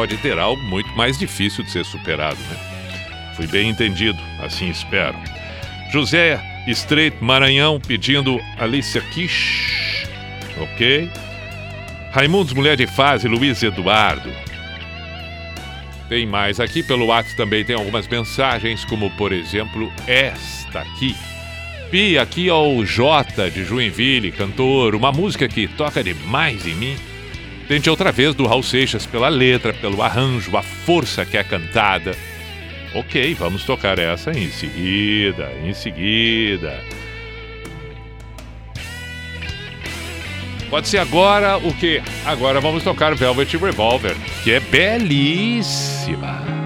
pode 0.00 0.16
ter 0.16 0.38
algo 0.38 0.62
muito 0.62 0.88
mais 0.96 1.18
difícil 1.18 1.62
de 1.62 1.70
ser 1.70 1.84
superado, 1.84 2.38
né? 2.48 3.34
Fui 3.36 3.46
bem 3.46 3.68
entendido, 3.68 4.18
assim 4.42 4.70
espero. 4.70 5.14
José 5.92 6.40
Straight 6.68 7.22
Maranhão 7.22 7.78
pedindo 7.78 8.40
Alicia 8.58 9.02
Kish. 9.12 10.08
Ok. 10.58 11.10
Raimundos 12.12 12.54
Mulher 12.54 12.78
de 12.78 12.86
Fase, 12.86 13.28
Luiz 13.28 13.62
Eduardo. 13.62 14.32
Tem 16.08 16.24
mais 16.24 16.58
aqui 16.58 16.82
pelo 16.82 17.04
WhatsApp 17.04 17.36
também 17.36 17.62
tem 17.62 17.76
algumas 17.76 18.08
mensagens, 18.08 18.86
como 18.86 19.10
por 19.18 19.32
exemplo 19.32 19.92
esta 20.06 20.80
aqui. 20.80 21.14
Pi, 21.90 22.16
aqui 22.16 22.48
é 22.48 22.54
o 22.54 22.86
Jota 22.86 23.50
de 23.50 23.64
Joinville, 23.64 24.32
cantor, 24.32 24.94
uma 24.94 25.12
música 25.12 25.46
que 25.46 25.68
toca 25.68 26.02
demais 26.02 26.66
em 26.66 26.74
mim. 26.74 27.09
Tente 27.70 27.88
outra 27.88 28.10
vez 28.10 28.34
do 28.34 28.48
Raul 28.48 28.64
Seixas 28.64 29.06
pela 29.06 29.28
letra, 29.28 29.72
pelo 29.72 30.02
arranjo, 30.02 30.56
a 30.56 30.60
força 30.60 31.24
que 31.24 31.36
é 31.36 31.44
cantada. 31.44 32.16
Ok, 32.92 33.32
vamos 33.34 33.62
tocar 33.62 33.96
essa 33.96 34.32
em 34.32 34.50
seguida, 34.50 35.52
em 35.64 35.72
seguida. 35.72 36.82
Pode 40.68 40.88
ser 40.88 40.98
agora 40.98 41.58
o 41.58 41.72
quê? 41.72 42.02
Agora 42.26 42.60
vamos 42.60 42.82
tocar 42.82 43.14
Velvet 43.14 43.56
Revolver, 43.56 44.16
que 44.42 44.50
é 44.50 44.58
belíssima. 44.58 46.59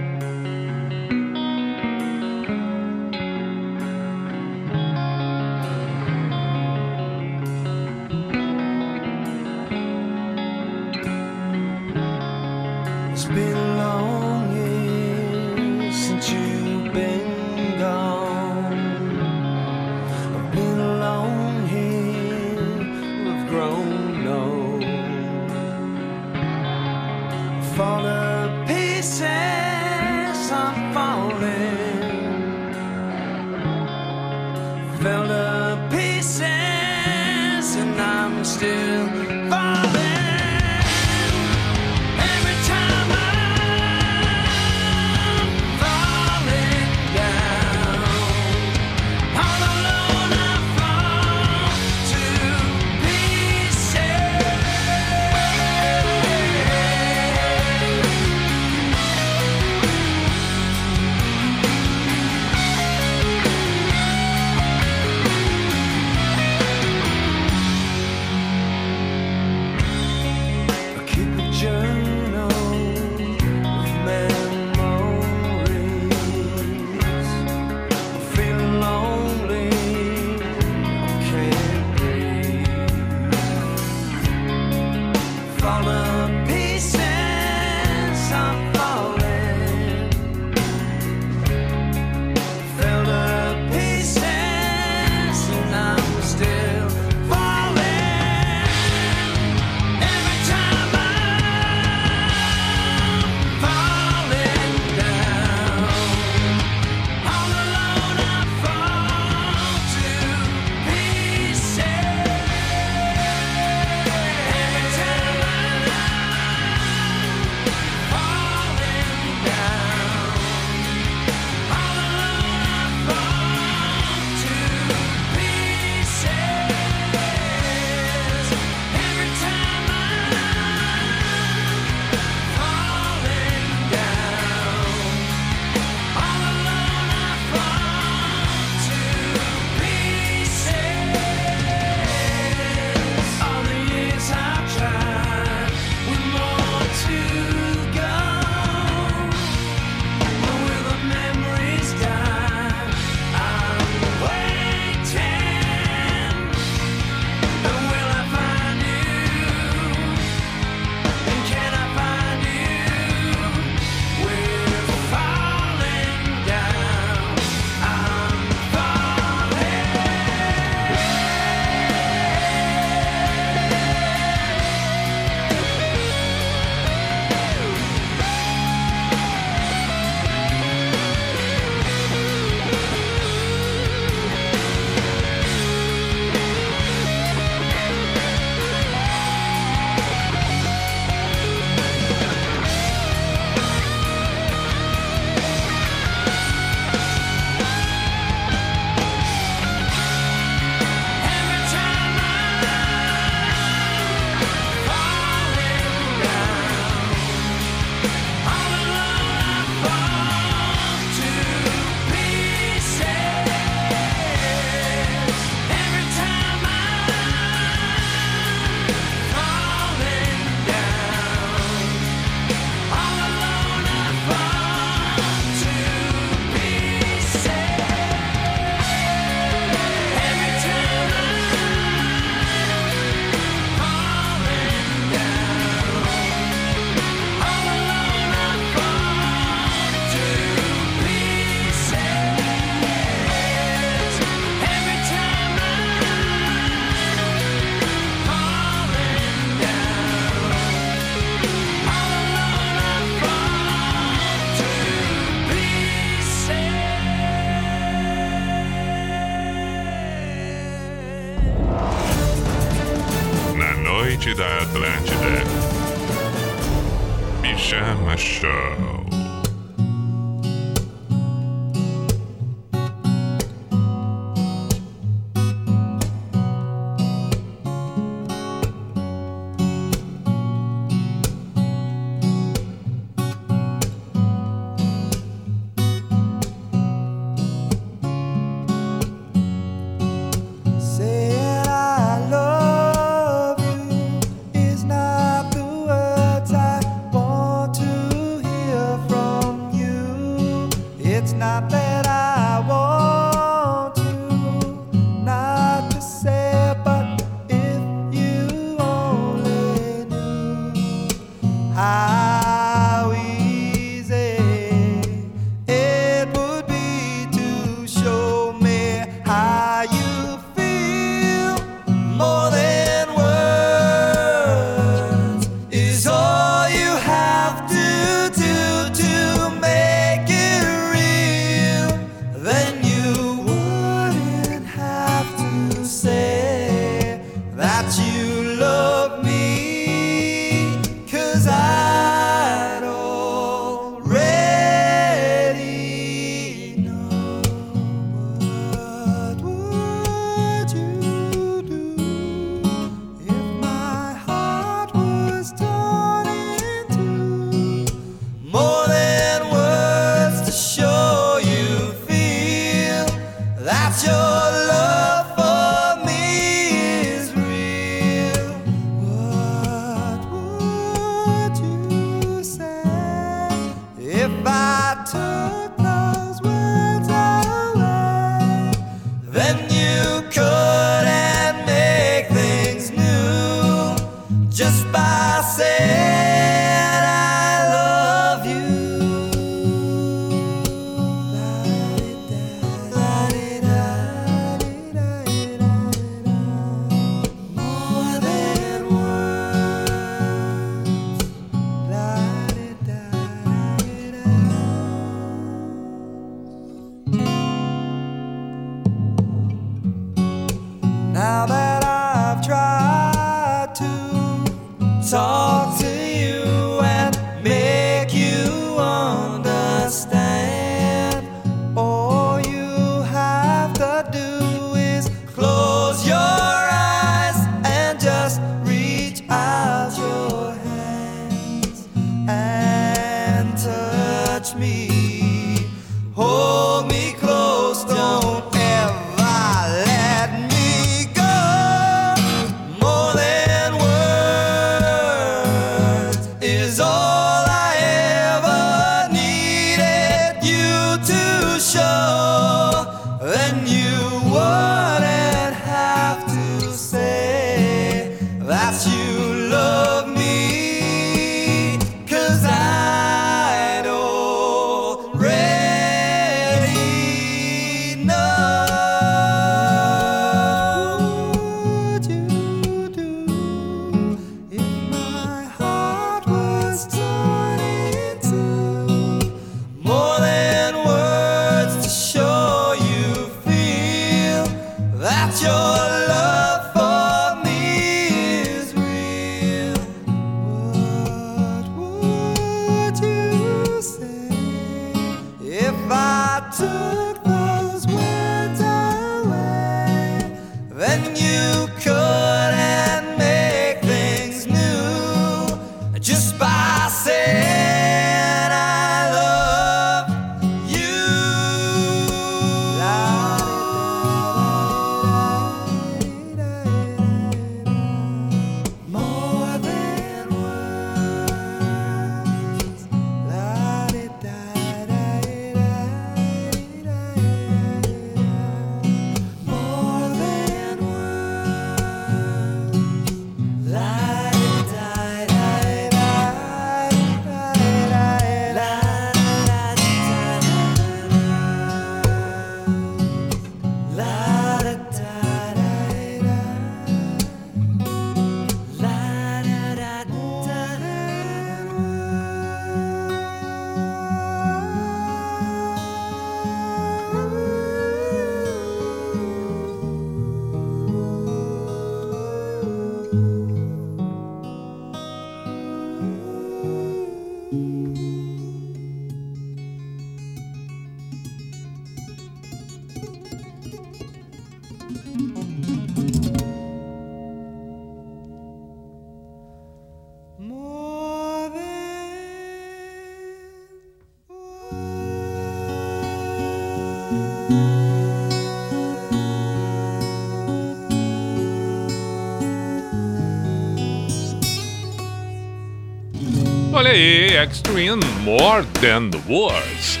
Olha 596.88 596.96
aí, 596.96 597.36
Extreme 597.44 598.02
More 598.22 598.64
Than 598.80 599.10
Words. 599.28 600.00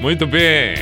Muito 0.00 0.26
bem. 0.26 0.74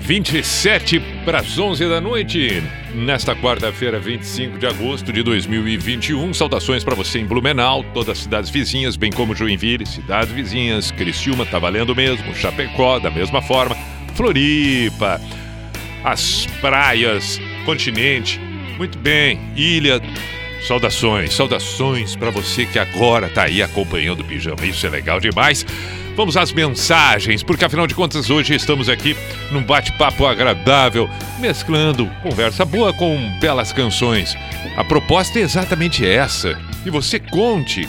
27 0.00 1.00
para 1.24 1.38
as 1.38 1.58
11 1.58 1.88
da 1.88 2.02
noite, 2.02 2.62
nesta 2.94 3.34
quarta-feira, 3.34 3.98
25 3.98 4.58
de 4.58 4.66
agosto 4.66 5.10
de 5.10 5.22
2021. 5.22 6.34
Saudações 6.34 6.84
para 6.84 6.94
você 6.94 7.18
em 7.18 7.24
Blumenau, 7.24 7.82
todas 7.94 8.10
as 8.10 8.18
cidades 8.24 8.50
vizinhas, 8.50 8.94
bem 8.94 9.10
como 9.10 9.34
Joinville, 9.34 9.86
cidades 9.86 10.30
vizinhas, 10.30 10.90
Criciúma, 10.90 11.46
tá 11.46 11.58
valendo 11.58 11.96
mesmo, 11.96 12.34
Chapecó, 12.34 12.98
da 12.98 13.10
mesma 13.10 13.40
forma, 13.40 13.74
Floripa, 14.14 15.18
as 16.04 16.44
praias, 16.60 17.40
continente, 17.64 18.38
muito 18.76 18.98
bem, 18.98 19.40
ilha. 19.56 19.98
Saudações, 20.62 21.34
saudações 21.34 22.16
para 22.16 22.30
você 22.30 22.66
que 22.66 22.78
agora 22.78 23.28
tá 23.28 23.44
aí 23.44 23.62
acompanhando 23.62 24.20
o 24.20 24.24
pijama. 24.24 24.64
Isso 24.64 24.86
é 24.86 24.90
legal 24.90 25.20
demais. 25.20 25.64
Vamos 26.16 26.36
às 26.36 26.50
mensagens, 26.50 27.42
porque 27.42 27.64
afinal 27.64 27.86
de 27.86 27.94
contas 27.94 28.30
hoje 28.30 28.54
estamos 28.54 28.88
aqui 28.88 29.14
num 29.52 29.62
bate-papo 29.62 30.26
agradável, 30.26 31.10
mesclando 31.38 32.06
conversa 32.22 32.64
boa 32.64 32.92
com 32.92 33.38
belas 33.38 33.70
canções. 33.70 34.34
A 34.76 34.82
proposta 34.82 35.38
é 35.38 35.42
exatamente 35.42 36.06
essa. 36.06 36.58
E 36.86 36.90
você 36.90 37.20
conte 37.20 37.86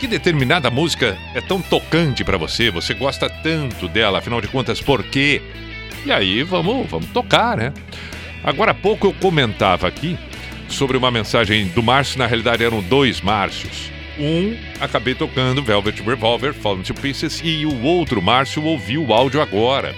que 0.00 0.08
determinada 0.08 0.70
música 0.70 1.16
é 1.34 1.40
tão 1.40 1.62
tocante 1.62 2.24
para 2.24 2.36
você, 2.36 2.68
você 2.68 2.92
gosta 2.92 3.30
tanto 3.30 3.86
dela, 3.86 4.18
afinal 4.18 4.40
de 4.40 4.48
contas, 4.48 4.80
por 4.80 5.04
quê? 5.04 5.40
E 6.04 6.10
aí 6.10 6.42
vamos, 6.42 6.90
vamos 6.90 7.10
tocar, 7.10 7.56
né? 7.56 7.72
Agora 8.42 8.72
há 8.72 8.74
pouco 8.74 9.06
eu 9.06 9.12
comentava 9.12 9.86
aqui 9.86 10.18
sobre 10.72 10.96
uma 10.96 11.10
mensagem 11.10 11.66
do 11.68 11.82
Márcio, 11.82 12.18
na 12.18 12.26
realidade 12.26 12.64
eram 12.64 12.82
dois 12.82 13.20
Márcios. 13.20 13.90
Um, 14.18 14.56
acabei 14.80 15.14
tocando 15.14 15.62
Velvet 15.62 16.02
Revolver, 16.02 16.52
Fallen 16.52 16.82
to 16.82 16.94
Pieces, 16.94 17.40
e 17.42 17.64
o 17.64 17.82
outro, 17.82 18.20
Márcio, 18.20 18.62
ouviu 18.64 19.04
o 19.04 19.12
áudio 19.12 19.40
agora. 19.40 19.94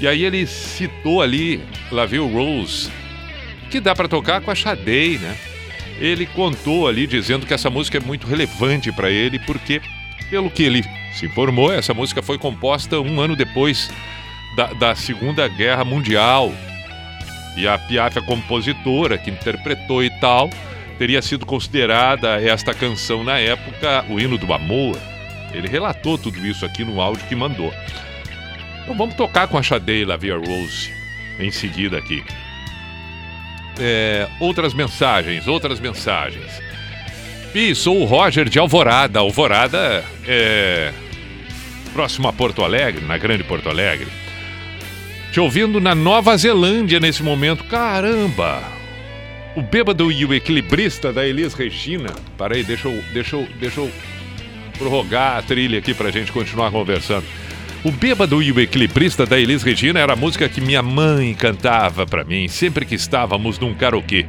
E 0.00 0.06
aí 0.06 0.24
ele 0.24 0.46
citou 0.46 1.22
ali, 1.22 1.60
viu 2.08 2.26
Rose, 2.26 2.90
que 3.70 3.80
dá 3.80 3.94
para 3.94 4.08
tocar 4.08 4.40
com 4.40 4.50
a 4.50 4.54
Sade, 4.54 5.18
né? 5.18 5.36
Ele 5.98 6.26
contou 6.26 6.86
ali 6.86 7.06
dizendo 7.06 7.44
que 7.44 7.52
essa 7.52 7.68
música 7.68 7.98
é 7.98 8.00
muito 8.00 8.26
relevante 8.26 8.92
para 8.92 9.10
ele, 9.10 9.38
porque, 9.40 9.80
pelo 10.30 10.50
que 10.50 10.62
ele 10.62 10.84
se 11.12 11.26
informou, 11.26 11.72
essa 11.72 11.92
música 11.92 12.22
foi 12.22 12.38
composta 12.38 13.00
um 13.00 13.20
ano 13.20 13.34
depois 13.34 13.90
da, 14.56 14.72
da 14.72 14.94
Segunda 14.94 15.48
Guerra 15.48 15.84
Mundial. 15.84 16.52
E 17.58 17.66
a 17.66 17.76
Piaf, 17.76 18.16
a 18.16 18.22
compositora 18.22 19.18
que 19.18 19.32
interpretou 19.32 20.04
e 20.04 20.10
tal, 20.20 20.48
teria 20.96 21.20
sido 21.20 21.44
considerada 21.44 22.40
esta 22.40 22.72
canção 22.72 23.24
na 23.24 23.36
época 23.40 24.04
o 24.08 24.20
hino 24.20 24.38
do 24.38 24.52
amor. 24.52 24.96
Ele 25.52 25.66
relatou 25.66 26.16
tudo 26.16 26.46
isso 26.46 26.64
aqui 26.64 26.84
no 26.84 27.00
áudio 27.00 27.26
que 27.26 27.34
mandou. 27.34 27.74
Então 28.82 28.96
vamos 28.96 29.16
tocar 29.16 29.48
com 29.48 29.58
a 29.58 29.62
Sade 29.62 30.04
Lavia 30.04 30.36
Rose 30.36 30.92
em 31.40 31.50
seguida 31.50 31.98
aqui. 31.98 32.22
É, 33.80 34.28
outras 34.38 34.72
mensagens, 34.72 35.48
outras 35.48 35.80
mensagens. 35.80 36.62
Pi, 37.52 37.74
sou 37.74 38.00
o 38.00 38.04
Roger 38.04 38.48
de 38.48 38.60
Alvorada. 38.60 39.18
Alvorada 39.18 40.04
é 40.24 40.92
próximo 41.92 42.28
a 42.28 42.32
Porto 42.32 42.62
Alegre, 42.62 43.04
na 43.04 43.18
Grande 43.18 43.42
Porto 43.42 43.68
Alegre. 43.68 44.06
Te 45.32 45.40
ouvindo 45.40 45.80
na 45.80 45.94
Nova 45.94 46.36
Zelândia 46.36 46.98
nesse 46.98 47.22
momento. 47.22 47.64
Caramba! 47.64 48.62
O 49.54 49.62
bêbado 49.62 50.10
e 50.10 50.24
o 50.24 50.32
equilibrista 50.32 51.12
da 51.12 51.26
Elis 51.26 51.54
Regina. 51.54 52.10
Para 52.36 52.54
aí, 52.54 52.62
deixa 52.62 52.88
eu, 52.88 53.02
deixa 53.12 53.36
eu, 53.36 53.46
deixa 53.60 53.80
eu 53.80 53.90
prorrogar 54.78 55.36
a 55.36 55.42
trilha 55.42 55.78
aqui 55.78 55.92
pra 55.92 56.10
gente 56.10 56.32
continuar 56.32 56.70
conversando. 56.70 57.24
O 57.84 57.92
Bêbado 57.92 58.42
e 58.42 58.50
o 58.50 58.58
Equilibrista 58.58 59.24
da 59.24 59.38
Elis 59.38 59.62
Regina 59.62 60.00
era 60.00 60.14
a 60.14 60.16
música 60.16 60.48
que 60.48 60.60
minha 60.60 60.82
mãe 60.82 61.32
cantava 61.32 62.04
pra 62.04 62.24
mim 62.24 62.48
sempre 62.48 62.84
que 62.84 62.96
estávamos 62.96 63.58
num 63.58 63.72
karaokê. 63.72 64.26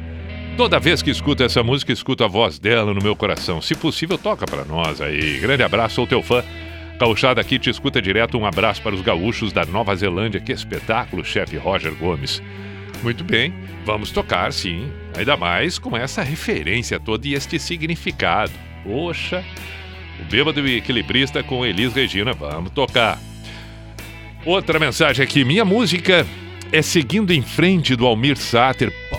Toda 0.56 0.78
vez 0.78 1.02
que 1.02 1.10
escuto 1.10 1.42
essa 1.42 1.62
música, 1.62 1.92
escuto 1.92 2.22
a 2.22 2.28
voz 2.28 2.58
dela 2.58 2.92
no 2.94 3.02
meu 3.02 3.16
coração. 3.16 3.60
Se 3.60 3.74
possível, 3.74 4.16
toca 4.18 4.46
pra 4.46 4.64
nós 4.64 5.00
aí. 5.00 5.38
Grande 5.38 5.62
abraço, 5.62 5.96
sou 5.96 6.06
teu 6.06 6.22
fã. 6.22 6.44
Gauchada 7.00 7.40
aqui 7.40 7.58
te 7.58 7.70
escuta 7.70 8.02
direto. 8.02 8.36
Um 8.36 8.44
abraço 8.44 8.82
para 8.82 8.94
os 8.94 9.00
gaúchos 9.00 9.54
da 9.54 9.64
Nova 9.64 9.96
Zelândia. 9.96 10.38
Que 10.38 10.52
espetáculo, 10.52 11.24
chefe 11.24 11.56
Roger 11.56 11.94
Gomes. 11.94 12.42
Muito 13.02 13.24
bem, 13.24 13.54
vamos 13.86 14.10
tocar 14.10 14.52
sim. 14.52 14.92
Ainda 15.16 15.34
mais 15.34 15.78
com 15.78 15.96
essa 15.96 16.22
referência 16.22 17.00
toda 17.00 17.26
e 17.26 17.32
este 17.32 17.58
significado. 17.58 18.52
Poxa, 18.84 19.42
o 20.20 20.24
Bêbado 20.30 20.68
e 20.68 20.76
Equilibrista 20.76 21.42
com 21.42 21.64
Elis 21.64 21.94
Regina. 21.94 22.34
Vamos 22.34 22.70
tocar. 22.72 23.18
Outra 24.44 24.78
mensagem 24.78 25.24
aqui. 25.24 25.42
Minha 25.42 25.64
música 25.64 26.26
é 26.70 26.82
Seguindo 26.82 27.32
em 27.32 27.40
Frente 27.40 27.96
do 27.96 28.04
Almir 28.06 28.36
Sater. 28.36 28.92
Pô, 29.08 29.16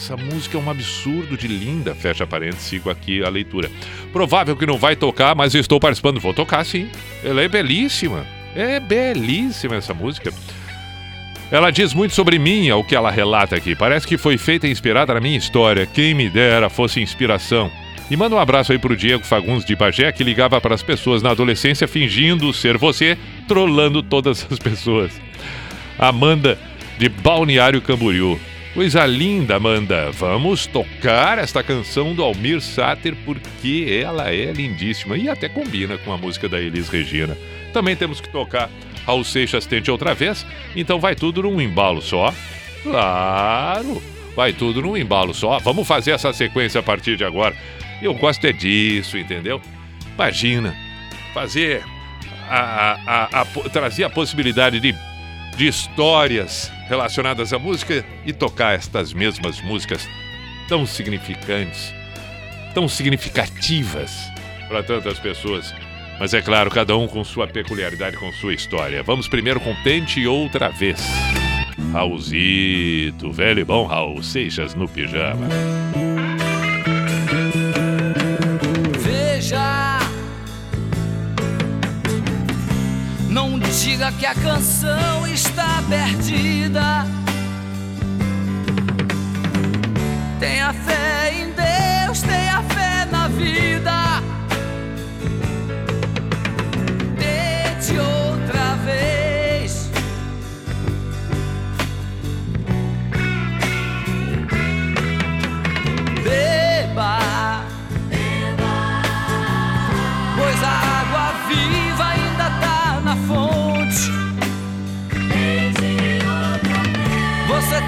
essa 0.00 0.16
música 0.16 0.56
é 0.56 0.60
um 0.60 0.70
absurdo 0.70 1.36
de 1.36 1.46
linda. 1.46 1.94
Fecha 1.94 2.26
parênteses, 2.26 2.64
sigo 2.64 2.88
aqui 2.88 3.22
a 3.22 3.28
leitura. 3.28 3.70
Provável 4.10 4.56
que 4.56 4.64
não 4.64 4.78
vai 4.78 4.96
tocar, 4.96 5.36
mas 5.36 5.54
estou 5.54 5.78
participando. 5.78 6.18
Vou 6.18 6.32
tocar 6.32 6.64
sim. 6.64 6.88
Ela 7.22 7.42
é 7.42 7.48
belíssima. 7.48 8.26
É 8.56 8.80
belíssima 8.80 9.76
essa 9.76 9.92
música. 9.92 10.32
Ela 11.50 11.70
diz 11.70 11.92
muito 11.92 12.14
sobre 12.14 12.38
mim, 12.38 12.68
é 12.68 12.74
o 12.74 12.82
que 12.82 12.96
ela 12.96 13.10
relata 13.10 13.56
aqui. 13.56 13.76
Parece 13.76 14.06
que 14.06 14.16
foi 14.16 14.38
feita 14.38 14.66
e 14.66 14.70
inspirada 14.70 15.12
na 15.12 15.20
minha 15.20 15.36
história. 15.36 15.84
Quem 15.84 16.14
me 16.14 16.30
dera 16.30 16.70
fosse 16.70 17.00
inspiração. 17.00 17.70
E 18.10 18.16
manda 18.16 18.34
um 18.34 18.38
abraço 18.38 18.72
aí 18.72 18.78
pro 18.78 18.96
Diego 18.96 19.24
Fagundes 19.24 19.66
de 19.66 19.76
Bagé, 19.76 20.10
que 20.12 20.24
ligava 20.24 20.60
para 20.60 20.74
as 20.74 20.82
pessoas 20.82 21.22
na 21.22 21.30
adolescência 21.30 21.86
fingindo 21.86 22.52
ser 22.54 22.78
você, 22.78 23.18
trolando 23.46 24.02
todas 24.02 24.46
as 24.50 24.58
pessoas. 24.58 25.12
Amanda 25.98 26.58
de 26.98 27.08
Balneário 27.08 27.82
Camboriú. 27.82 28.40
Coisa 28.72 29.04
linda, 29.04 29.56
Amanda. 29.56 30.12
Vamos 30.12 30.64
tocar 30.64 31.38
esta 31.38 31.60
canção 31.60 32.14
do 32.14 32.22
Almir 32.22 32.60
Sater 32.60 33.16
porque 33.24 34.00
ela 34.00 34.32
é 34.32 34.52
lindíssima 34.52 35.16
e 35.18 35.28
até 35.28 35.48
combina 35.48 35.98
com 35.98 36.12
a 36.12 36.16
música 36.16 36.48
da 36.48 36.60
Elis 36.60 36.88
Regina. 36.88 37.36
Também 37.72 37.96
temos 37.96 38.20
que 38.20 38.28
tocar 38.28 38.70
Raul 39.04 39.24
Seixas 39.24 39.66
Tente 39.66 39.90
Outra 39.90 40.14
Vez, 40.14 40.46
então 40.76 41.00
vai 41.00 41.16
tudo 41.16 41.42
num 41.42 41.60
embalo 41.60 42.00
só. 42.00 42.32
Claro, 42.84 44.00
vai 44.36 44.52
tudo 44.52 44.82
num 44.82 44.96
embalo 44.96 45.34
só. 45.34 45.58
Vamos 45.58 45.86
fazer 45.86 46.12
essa 46.12 46.32
sequência 46.32 46.78
a 46.78 46.82
partir 46.82 47.16
de 47.16 47.24
agora. 47.24 47.56
Eu 48.00 48.14
gosto 48.14 48.46
é 48.46 48.52
disso, 48.52 49.18
entendeu? 49.18 49.60
Imagina, 50.14 50.76
fazer 51.34 51.82
a, 52.48 52.98
a, 53.04 53.40
a, 53.40 53.44
trazer 53.70 54.04
a 54.04 54.10
possibilidade 54.10 54.78
de, 54.78 54.94
de 55.56 55.66
histórias 55.66 56.70
relacionadas 56.90 57.52
à 57.52 57.58
música 57.58 58.04
e 58.26 58.32
tocar 58.32 58.74
estas 58.74 59.12
mesmas 59.12 59.60
músicas 59.60 60.08
tão 60.68 60.84
significantes, 60.84 61.94
tão 62.74 62.88
significativas 62.88 64.12
para 64.68 64.82
tantas 64.82 65.18
pessoas. 65.20 65.72
Mas 66.18 66.34
é 66.34 66.42
claro, 66.42 66.70
cada 66.70 66.96
um 66.96 67.06
com 67.06 67.24
sua 67.24 67.46
peculiaridade, 67.46 68.16
com 68.16 68.30
sua 68.32 68.52
história. 68.52 69.02
Vamos 69.02 69.28
primeiro 69.28 69.60
com 69.60 69.74
Tente 69.82 70.26
Outra 70.26 70.68
Vez. 70.68 71.00
Raulzito, 71.92 73.32
velho 73.32 73.60
e 73.60 73.64
bom 73.64 73.86
Raul 73.86 74.22
Seixas 74.22 74.74
no 74.74 74.88
pijama. 74.88 75.48
Que 84.18 84.26
a 84.26 84.34
canção 84.34 85.26
está 85.26 85.82
perdida. 85.88 87.06
Tenha 90.38 90.72
fé 90.72 91.34
em 91.34 91.52
Deus, 91.52 92.22
tenha 92.22 92.62
fé 92.62 93.06
na 93.10 93.28
vida. 93.28 93.99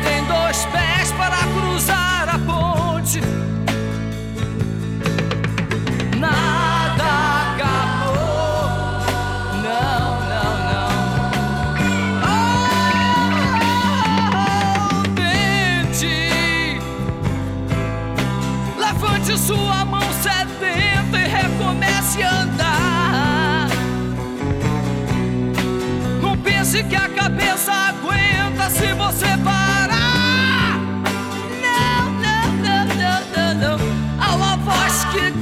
Você 0.02 0.41
voz 35.14 35.41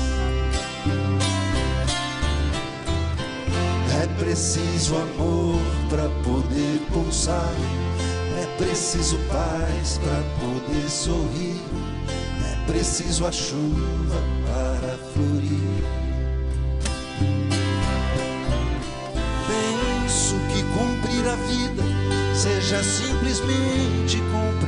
É 4.01 4.07
preciso 4.17 4.95
amor 4.95 5.59
para 5.89 6.09
poder 6.23 6.79
pulsar, 6.91 7.53
é 8.41 8.45
preciso 8.57 9.17
paz 9.29 9.99
para 9.99 10.23
poder 10.39 10.89
sorrir, 10.89 11.61
é 12.51 12.65
preciso 12.65 13.27
a 13.27 13.31
chuva 13.31 14.15
para 14.47 14.97
florir. 15.13 15.83
Penso 19.47 20.35
que 20.51 20.63
cumprir 20.73 21.27
a 21.27 21.35
vida 21.35 21.83
seja 22.33 22.81
simplesmente 22.83 24.17
compreender 24.31 24.60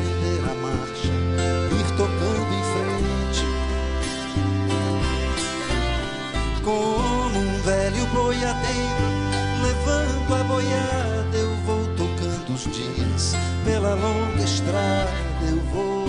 levando 10.33 10.35
a 10.35 10.43
boiada, 10.43 11.37
eu 11.37 11.55
vou 11.65 11.85
tocando 11.95 12.53
os 12.53 12.63
dias 12.63 13.35
pela 13.63 13.93
longa 13.93 14.43
estrada. 14.43 15.11
Eu 15.47 15.59
vou, 15.71 16.05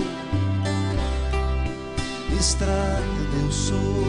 estrada 2.39 3.03
eu 3.43 3.51
sou. 3.51 4.03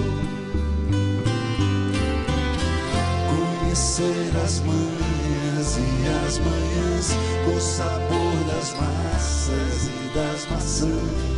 Conhecer 3.61 4.33
as 4.45 4.61
manhãs 4.61 5.77
e 5.77 6.27
as 6.27 6.39
manhãs, 6.39 7.11
o 7.55 7.61
sabor 7.61 8.45
das 8.55 8.75
massas 8.75 9.89
e 9.89 10.14
das 10.14 10.51
maçãs. 10.51 11.37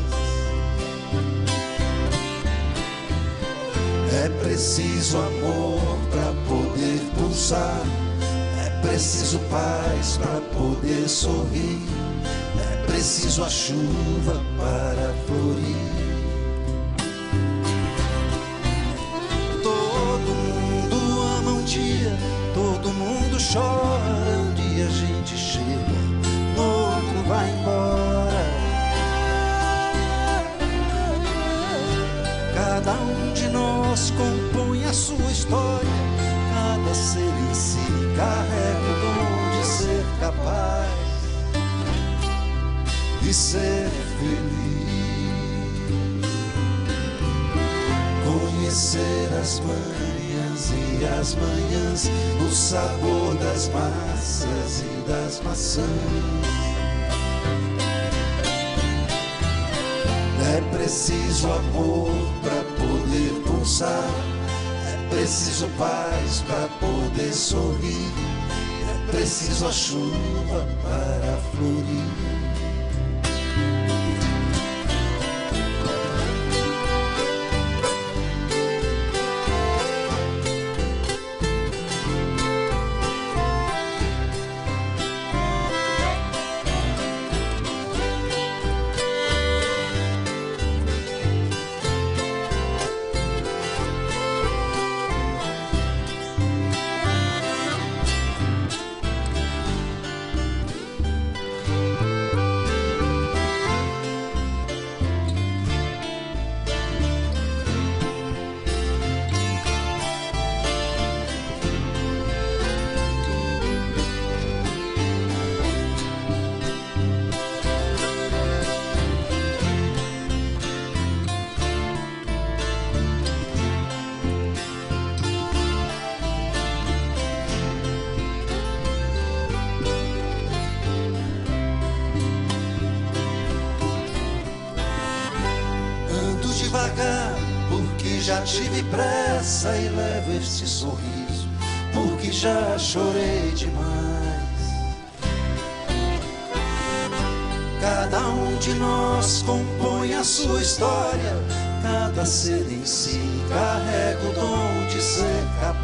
É 4.25 4.29
preciso 4.43 5.19
amor 5.19 5.99
para 6.11 6.33
poder 6.49 7.01
pulsar, 7.17 7.83
preciso 8.83 9.39
paz 9.51 10.19
para 10.19 10.41
poder 10.57 11.09
sorrir, 11.09 11.81
é 12.59 12.87
preciso 12.87 13.45
a 13.45 13.49
chuva 13.49 14.41
para 14.57 15.15
florir. 15.27 15.99
Todo 19.63 20.35
mundo 20.35 21.23
ama 21.39 21.51
um 21.53 21.65
dia, 21.65 22.17
todo 22.55 22.93
mundo 22.93 23.37
chora. 23.53 24.39
Um 24.39 24.55
dia 24.55 24.87
a 24.87 24.91
gente 24.91 25.37
chega, 25.37 25.99
no 26.57 26.63
outro 26.63 27.23
vai 27.29 27.51
embora. 27.51 28.49
Cada 32.55 32.93
um 32.93 33.33
de 33.33 33.49
nós 33.49 34.13
compõe 34.13 34.85
a 34.85 34.93
sua 34.93 35.31
história. 35.31 35.89
Cada 36.55 36.95
ser 36.95 37.21
em 37.21 37.55
si 37.55 37.98
carrega 38.19 38.81
o 38.81 39.01
dom 39.01 39.61
de 39.61 39.67
ser 39.67 40.05
capaz 40.19 40.91
de 43.23 43.33
ser 43.33 43.89
feliz. 44.19 44.89
Conhecer 48.25 49.29
as 49.41 49.61
manhãs 49.61 50.73
e 50.73 51.05
as 51.21 51.35
manhãs, 51.37 52.11
o 52.45 52.53
sabor 52.53 53.37
das 53.37 53.69
massas 53.69 54.83
e 54.83 55.09
das 55.09 55.41
maçãs. 55.43 55.87
É 60.57 60.77
preciso 60.77 61.53
amor 61.53 62.11
para 62.43 62.65
poder 62.85 63.43
pulsar, 63.47 64.11
é 64.87 65.09
preciso 65.15 65.69
paz 65.79 66.43
para 66.49 66.68
poder 66.89 67.33
sorrir, 67.33 68.13
é 68.89 69.11
preciso 69.11 69.67
a 69.67 69.73
chuva 69.73 70.67
para 70.83 71.37
florir. 71.53 72.38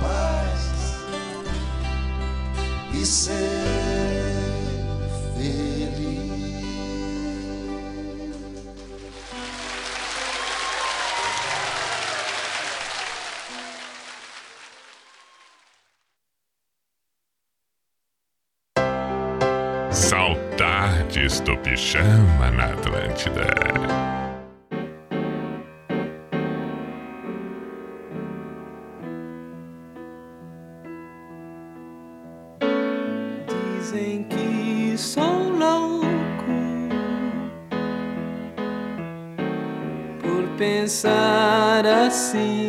paz 0.01 0.97
e 2.93 3.05
ser 3.05 3.35
feliz. 5.37 6.25
Saltar 19.91 21.05
do 21.45 21.57
pijama 21.59 22.51
na 22.51 22.67
Atlântida. 22.67 24.24
see. 42.35 42.64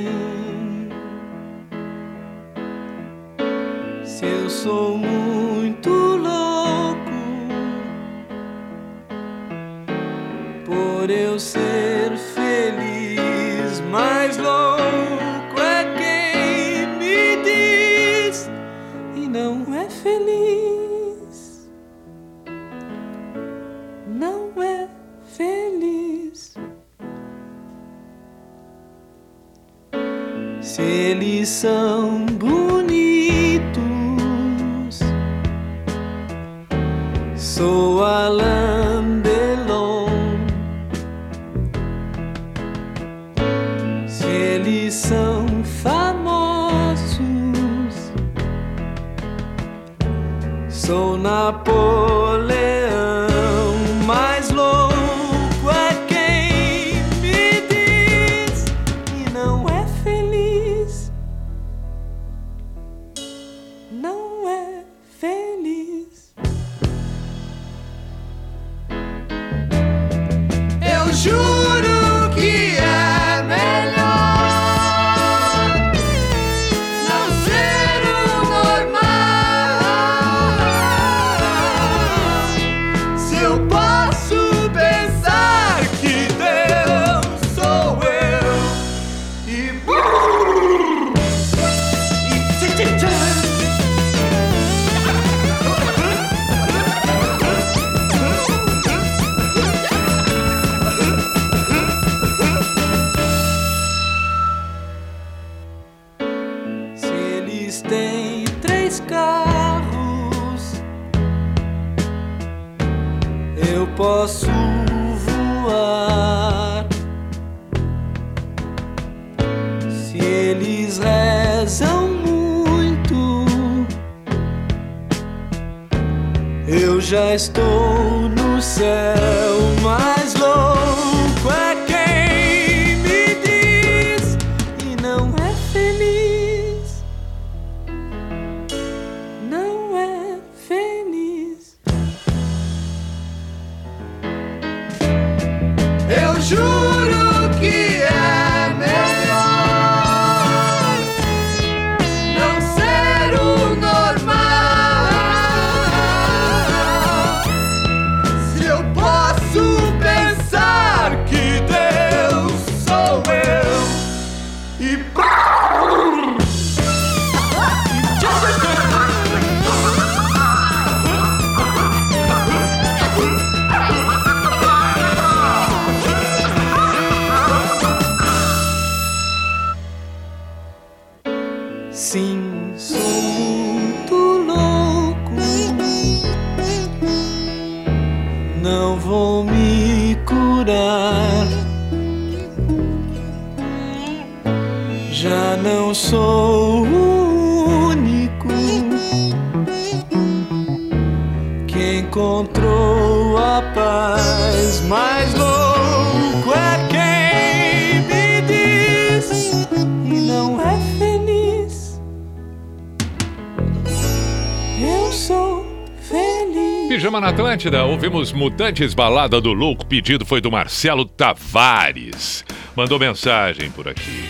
Atlântida, 217.65 217.83
ouvimos 217.85 218.31
Mutantes 218.31 218.93
Balada 218.93 219.41
do 219.41 219.51
Louco. 219.51 219.85
Pedido 219.87 220.23
foi 220.23 220.39
do 220.39 220.51
Marcelo 220.51 221.03
Tavares. 221.03 222.45
Mandou 222.75 222.99
mensagem 222.99 223.71
por 223.71 223.87
aqui. 223.87 224.29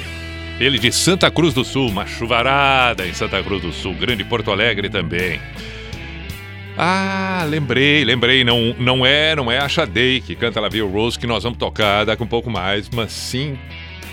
Ele 0.57 0.79
de 0.79 0.89
Santa 0.91 1.29
Cruz 1.29 1.53
do 1.53 1.63
Sul, 1.63 1.89
uma 1.89 2.05
chuvarada 2.05 3.05
em 3.05 3.13
Santa 3.13 3.43
Cruz 3.43 3.61
do 3.61 3.73
Sul, 3.73 3.93
grande 3.93 4.23
Porto 4.23 4.51
Alegre 4.51 4.89
também. 4.89 5.41
Ah, 6.77 7.45
lembrei, 7.49 8.05
lembrei, 8.05 8.45
não, 8.45 8.73
não 8.79 9.05
é, 9.05 9.35
não 9.35 9.51
é 9.51 9.57
a 9.57 9.67
Shadei 9.67 10.21
que 10.21 10.35
canta 10.35 10.61
La 10.61 10.69
Via 10.69 10.85
Rose 10.85 11.19
que 11.19 11.27
nós 11.27 11.43
vamos 11.43 11.59
tocar 11.59 12.05
daqui 12.05 12.23
um 12.23 12.27
pouco 12.27 12.49
mais, 12.49 12.89
mas 12.89 13.11
sim 13.11 13.57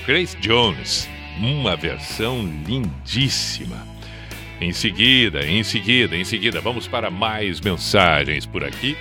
Grace 0.05 0.37
Jones, 0.39 1.09
uma 1.39 1.77
versão 1.77 2.41
lindíssima. 2.67 3.92
Em 4.63 4.73
seguida, 4.73 5.45
em 5.45 5.65
seguida, 5.65 6.17
em 6.17 6.23
seguida, 6.23 6.61
vamos 6.61 6.87
para 6.87 7.11
mais 7.11 7.61
mensagens 7.61 8.47
por 8.47 8.63
aqui. 8.63 8.97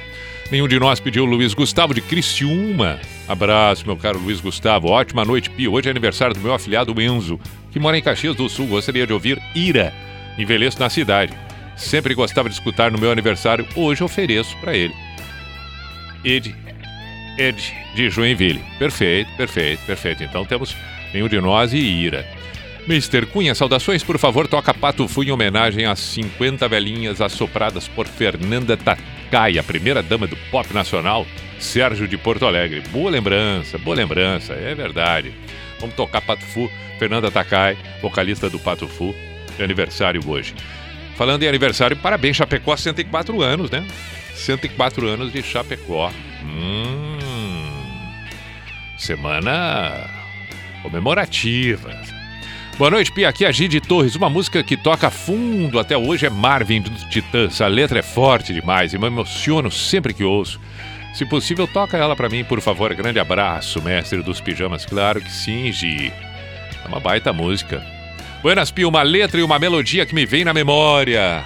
Nenhum 0.49 0.67
de 0.67 0.79
nós 0.79 0.99
pediu 0.99 1.23
Luiz 1.23 1.53
Gustavo 1.53 1.93
de 1.93 2.01
Criciúma. 2.01 2.99
Abraço, 3.27 3.85
meu 3.85 3.95
caro 3.95 4.17
Luiz 4.17 4.41
Gustavo. 4.41 4.87
Ótima 4.87 5.23
noite, 5.23 5.51
Pio. 5.51 5.73
Hoje 5.73 5.87
é 5.87 5.91
aniversário 5.91 6.33
do 6.33 6.41
meu 6.41 6.51
afilhado 6.51 6.99
Enzo, 6.99 7.39
que 7.71 7.79
mora 7.79 7.95
em 7.95 8.01
Caxias 8.01 8.35
do 8.35 8.49
Sul. 8.49 8.65
Gostaria 8.65 9.05
de 9.05 9.13
ouvir 9.13 9.39
Ira. 9.53 9.93
Envelheço 10.35 10.79
na 10.79 10.89
cidade. 10.89 11.31
Sempre 11.77 12.15
gostava 12.15 12.49
de 12.49 12.55
escutar 12.55 12.89
no 12.89 12.97
meu 12.97 13.11
aniversário. 13.11 13.67
Hoje 13.75 14.03
ofereço 14.03 14.57
para 14.57 14.75
ele. 14.75 14.95
Ed. 16.25 16.55
Ed 17.37 17.73
de 17.93 18.09
Joinville. 18.09 18.63
Perfeito, 18.79 19.29
perfeito, 19.37 19.85
perfeito. 19.85 20.23
Então 20.23 20.43
temos 20.43 20.75
nenhum 21.13 21.27
de 21.27 21.39
nós 21.39 21.71
e 21.71 21.77
Ira. 21.77 22.40
Mr. 22.87 23.27
Cunha, 23.27 23.53
saudações, 23.53 24.03
por 24.03 24.17
favor, 24.17 24.47
toca 24.47 24.73
Pato 24.73 25.07
Fu 25.07 25.23
em 25.23 25.31
homenagem 25.31 25.85
às 25.85 25.99
50 25.99 26.67
velhinhas 26.67 27.21
assopradas 27.21 27.87
por 27.87 28.07
Fernanda 28.07 28.75
Takai, 28.75 29.57
a 29.57 29.63
primeira 29.63 30.01
dama 30.01 30.25
do 30.25 30.35
pop 30.49 30.73
nacional, 30.73 31.25
Sérgio 31.59 32.07
de 32.07 32.17
Porto 32.17 32.45
Alegre. 32.45 32.81
Boa 32.89 33.11
lembrança, 33.11 33.77
boa 33.77 33.95
lembrança, 33.95 34.53
é 34.53 34.73
verdade. 34.73 35.31
Vamos 35.79 35.95
tocar 35.95 36.21
Pato 36.21 36.43
Fu, 36.45 36.69
Fernanda 36.97 37.29
Takai, 37.29 37.77
vocalista 38.01 38.49
do 38.49 38.59
Pato 38.59 38.87
Fu, 38.87 39.15
aniversário 39.59 40.21
hoje. 40.27 40.55
Falando 41.15 41.43
em 41.43 41.47
aniversário, 41.47 41.95
parabéns, 41.95 42.35
Chapecó, 42.35 42.75
104 42.75 43.41
anos, 43.41 43.69
né? 43.69 43.85
104 44.33 45.07
anos 45.07 45.31
de 45.31 45.43
Chapecó. 45.43 46.11
Hum, 46.43 47.19
semana 48.97 50.09
comemorativa. 50.81 52.20
Boa 52.77 52.89
noite, 52.89 53.11
Pia. 53.11 53.29
Aqui 53.29 53.45
é 53.45 53.53
Gide 53.53 53.79
Torres. 53.79 54.15
Uma 54.15 54.29
música 54.29 54.63
que 54.63 54.75
toca 54.75 55.11
fundo 55.11 55.77
até 55.77 55.95
hoje 55.95 56.25
é 56.25 56.29
Marvin 56.29 56.81
dos 56.81 57.03
Titãs. 57.03 57.61
A 57.61 57.67
letra 57.67 57.99
é 57.99 58.01
forte 58.01 58.53
demais 58.53 58.93
e 58.93 58.97
me 58.97 59.05
emociono 59.05 59.69
sempre 59.69 60.13
que 60.13 60.23
ouço. 60.23 60.59
Se 61.13 61.25
possível, 61.25 61.67
toca 61.67 61.97
ela 61.97 62.15
pra 62.15 62.29
mim, 62.29 62.43
por 62.43 62.59
favor. 62.61 62.93
Grande 62.95 63.19
abraço, 63.19 63.81
mestre 63.81 64.23
dos 64.23 64.41
pijamas. 64.41 64.85
Claro 64.85 65.21
que 65.21 65.31
sim, 65.31 65.71
Gi. 65.71 66.11
É 66.83 66.87
uma 66.87 66.99
baita 66.99 67.31
música. 67.31 67.85
Buenas, 68.41 68.71
Pia. 68.71 68.87
Uma 68.87 69.03
letra 69.03 69.39
e 69.39 69.43
uma 69.43 69.59
melodia 69.59 70.05
que 70.05 70.15
me 70.15 70.25
vem 70.25 70.43
na 70.43 70.53
memória. 70.53 71.43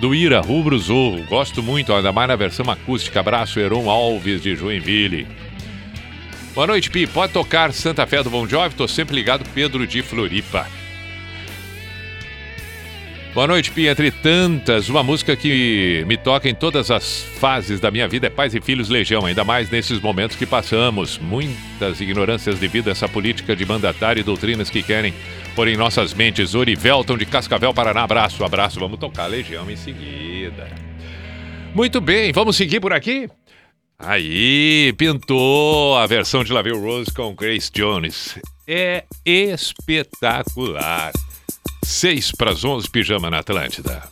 Do 0.00 0.14
Ira 0.14 0.40
Rubro 0.40 0.78
Zorro. 0.78 1.24
Gosto 1.24 1.62
muito, 1.62 1.92
ainda 1.92 2.12
mais 2.12 2.28
na 2.28 2.36
versão 2.36 2.70
acústica. 2.70 3.20
Abraço, 3.20 3.60
Heron 3.60 3.90
Alves 3.90 4.40
de 4.40 4.56
Joinville. 4.56 5.26
Boa 6.54 6.68
noite, 6.68 6.88
Pi. 6.88 7.04
Pode 7.04 7.32
tocar 7.32 7.72
Santa 7.72 8.06
Fé 8.06 8.22
do 8.22 8.30
Bon 8.30 8.46
Jovi? 8.46 8.76
Tô 8.76 8.86
sempre 8.86 9.16
ligado, 9.16 9.44
Pedro 9.52 9.84
de 9.84 10.02
Floripa. 10.02 10.68
Boa 13.34 13.48
noite, 13.48 13.72
Pi. 13.72 13.88
Entre 13.88 14.12
tantas, 14.12 14.88
uma 14.88 15.02
música 15.02 15.34
que 15.34 16.04
me 16.06 16.16
toca 16.16 16.48
em 16.48 16.54
todas 16.54 16.92
as 16.92 17.24
fases 17.40 17.80
da 17.80 17.90
minha 17.90 18.06
vida 18.06 18.28
é 18.28 18.30
Pais 18.30 18.54
e 18.54 18.60
Filhos 18.60 18.88
Legião, 18.88 19.26
ainda 19.26 19.42
mais 19.42 19.68
nesses 19.68 20.00
momentos 20.00 20.36
que 20.36 20.46
passamos. 20.46 21.18
Muitas 21.18 22.00
ignorâncias 22.00 22.60
devido 22.60 22.86
a 22.86 22.92
essa 22.92 23.08
política 23.08 23.56
de 23.56 23.66
mandatário 23.66 24.20
e 24.20 24.22
doutrinas 24.22 24.70
que 24.70 24.80
querem 24.80 25.12
pôr 25.56 25.66
em 25.66 25.76
nossas 25.76 26.14
mentes. 26.14 26.54
Orivelton 26.54 27.18
de 27.18 27.26
Cascavel, 27.26 27.74
Paraná. 27.74 28.04
Abraço, 28.04 28.44
abraço. 28.44 28.78
Vamos 28.78 29.00
tocar 29.00 29.26
Legião 29.26 29.68
em 29.68 29.76
seguida. 29.76 30.68
Muito 31.74 32.00
bem, 32.00 32.30
vamos 32.32 32.54
seguir 32.54 32.78
por 32.78 32.92
aqui? 32.92 33.28
Aí, 33.98 34.92
pintou 34.98 35.96
a 35.96 36.06
versão 36.06 36.44
de 36.44 36.52
Laville 36.52 36.78
Rose 36.78 37.12
com 37.12 37.34
Grace 37.34 37.70
Jones. 37.72 38.38
É 38.66 39.04
espetacular. 39.24 41.12
6 41.84 42.32
para 42.32 42.50
as 42.50 42.64
11, 42.64 42.90
pijama 42.90 43.30
na 43.30 43.38
Atlântida. 43.38 44.02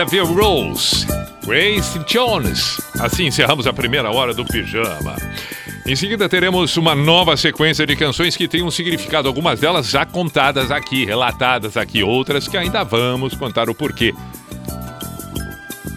Levy 0.00 0.20
Rose, 0.20 1.06
Grace 1.46 1.98
Jones. 2.06 2.80
Assim 2.98 3.26
encerramos 3.26 3.66
a 3.66 3.72
primeira 3.72 4.10
hora 4.10 4.32
do 4.32 4.46
Pijama. 4.46 5.14
Em 5.86 5.94
seguida 5.94 6.26
teremos 6.26 6.74
uma 6.78 6.94
nova 6.94 7.36
sequência 7.36 7.86
de 7.86 7.94
canções 7.94 8.34
que 8.34 8.48
tem 8.48 8.62
um 8.62 8.70
significado, 8.70 9.28
algumas 9.28 9.60
delas 9.60 9.90
já 9.90 10.06
contadas 10.06 10.70
aqui, 10.70 11.04
relatadas 11.04 11.76
aqui, 11.76 12.02
outras 12.02 12.48
que 12.48 12.56
ainda 12.56 12.82
vamos 12.82 13.34
contar 13.34 13.68
o 13.68 13.74
porquê. 13.74 14.14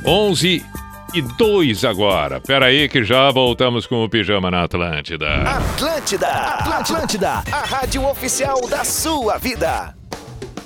11 0.05 0.65
e 1.13 1.21
2 1.21 1.85
agora. 1.85 2.41
Pera 2.41 2.65
aí 2.65 2.89
que 2.89 3.05
já 3.05 3.31
voltamos 3.31 3.87
com 3.87 4.03
o 4.03 4.09
Pijama 4.09 4.51
na 4.51 4.63
Atlântida. 4.63 5.27
Atlântida, 5.43 6.27
Atlântida, 6.27 7.43
a 7.49 7.65
rádio 7.65 8.05
oficial 8.05 8.67
da 8.67 8.83
sua 8.83 9.37
vida. 9.37 9.95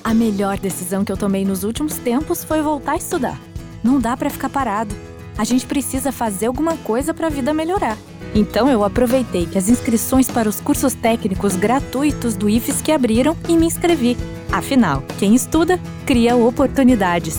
A 0.07 0.13
melhor 0.13 0.57
decisão 0.57 1.03
que 1.03 1.11
eu 1.11 1.17
tomei 1.17 1.43
nos 1.43 1.65
últimos 1.65 1.95
tempos 1.95 2.41
foi 2.41 2.61
voltar 2.61 2.93
a 2.93 2.95
estudar. 2.95 3.37
Não 3.83 3.99
dá 3.99 4.15
pra 4.15 4.29
ficar 4.29 4.47
parado. 4.47 4.95
A 5.37 5.43
gente 5.43 5.65
precisa 5.65 6.13
fazer 6.13 6.45
alguma 6.45 6.77
coisa 6.77 7.13
pra 7.13 7.27
vida 7.27 7.53
melhorar. 7.53 7.97
Então 8.33 8.69
eu 8.69 8.85
aproveitei 8.85 9.45
que 9.45 9.57
as 9.57 9.67
inscrições 9.67 10.31
para 10.31 10.47
os 10.47 10.61
cursos 10.61 10.93
técnicos 10.93 11.57
gratuitos 11.57 12.37
do 12.37 12.47
IFES 12.47 12.81
que 12.81 12.93
abriram 12.93 13.35
e 13.49 13.57
me 13.57 13.65
inscrevi. 13.65 14.15
Afinal, 14.49 15.03
quem 15.19 15.35
estuda 15.35 15.77
cria 16.05 16.37
oportunidades. 16.37 17.37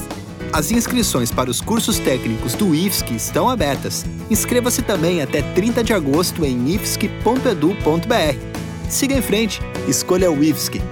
As 0.52 0.70
inscrições 0.70 1.30
para 1.30 1.48
os 1.48 1.62
cursos 1.62 1.98
técnicos 1.98 2.52
do 2.52 2.74
IFSC 2.74 3.14
estão 3.14 3.48
abertas. 3.48 4.04
Inscreva-se 4.30 4.82
também 4.82 5.22
até 5.22 5.40
30 5.40 5.82
de 5.82 5.94
agosto 5.94 6.44
em 6.44 6.68
ifsc.edu.br. 6.74 8.36
Siga 8.90 9.14
em 9.14 9.22
frente, 9.22 9.58
escolha 9.88 10.30
o 10.30 10.44
IFSC. 10.44 10.82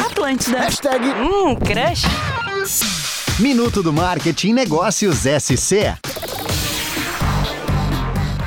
Atlântida. 0.00 0.58
Hashtag 0.60 1.04
hum, 1.04 1.54
crush. 1.56 2.06
Minuto 3.38 3.82
do 3.82 3.92
Marketing 3.92 4.54
Negócios 4.54 5.18
SC. 5.18 5.94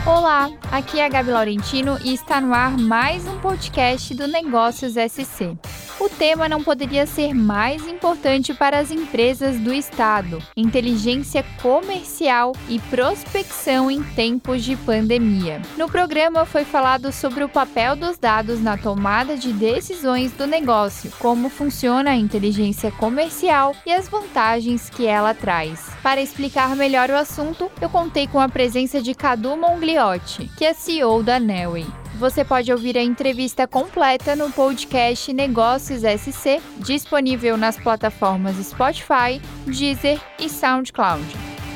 Olá, 0.03 0.49
aqui 0.71 0.99
é 0.99 1.05
a 1.05 1.09
Gabi 1.09 1.29
Laurentino 1.29 1.99
e 2.03 2.15
está 2.15 2.41
no 2.41 2.51
ar 2.51 2.75
mais 2.75 3.23
um 3.27 3.37
podcast 3.37 4.15
do 4.15 4.27
Negócios 4.27 4.93
SC. 4.93 5.55
O 5.99 6.07
tema 6.07 6.47
não 6.47 6.63
poderia 6.63 7.05
ser 7.05 7.33
mais 7.33 7.85
importante 7.85 8.53
para 8.53 8.79
as 8.79 8.89
empresas 8.89 9.59
do 9.59 9.73
Estado: 9.73 10.41
inteligência 10.55 11.43
comercial 11.61 12.53
e 12.69 12.79
prospecção 12.79 13.91
em 13.91 14.01
tempos 14.01 14.63
de 14.63 14.77
pandemia. 14.77 15.61
No 15.77 15.89
programa 15.89 16.45
foi 16.45 16.63
falado 16.63 17.11
sobre 17.11 17.43
o 17.43 17.49
papel 17.49 17.97
dos 17.97 18.17
dados 18.17 18.61
na 18.61 18.77
tomada 18.77 19.35
de 19.35 19.51
decisões 19.51 20.31
do 20.31 20.47
negócio, 20.47 21.11
como 21.19 21.49
funciona 21.49 22.11
a 22.11 22.15
inteligência 22.15 22.91
comercial 22.91 23.75
e 23.85 23.91
as 23.91 24.07
vantagens 24.07 24.89
que 24.89 25.05
ela 25.05 25.33
traz. 25.33 25.89
Para 26.01 26.21
explicar 26.21 26.77
melhor 26.77 27.09
o 27.09 27.17
assunto, 27.17 27.69
eu 27.81 27.89
contei 27.89 28.25
com 28.25 28.39
a 28.39 28.47
presença 28.47 29.01
de 29.01 29.13
Cadu 29.13 29.57
Mongliotti, 29.57 30.49
que 30.57 30.63
é 30.63 30.73
CEO 30.73 31.21
da 31.21 31.41
Nelway. 31.41 31.85
Você 32.19 32.43
pode 32.43 32.69
ouvir 32.69 32.97
a 32.97 33.01
entrevista 33.01 33.65
completa 33.65 34.35
no 34.35 34.51
podcast 34.51 35.31
Negócios 35.31 36.01
SC, 36.01 36.61
disponível 36.77 37.55
nas 37.55 37.77
plataformas 37.77 38.57
Spotify, 38.57 39.41
Deezer 39.65 40.19
e 40.37 40.49
SoundCloud. 40.49 41.23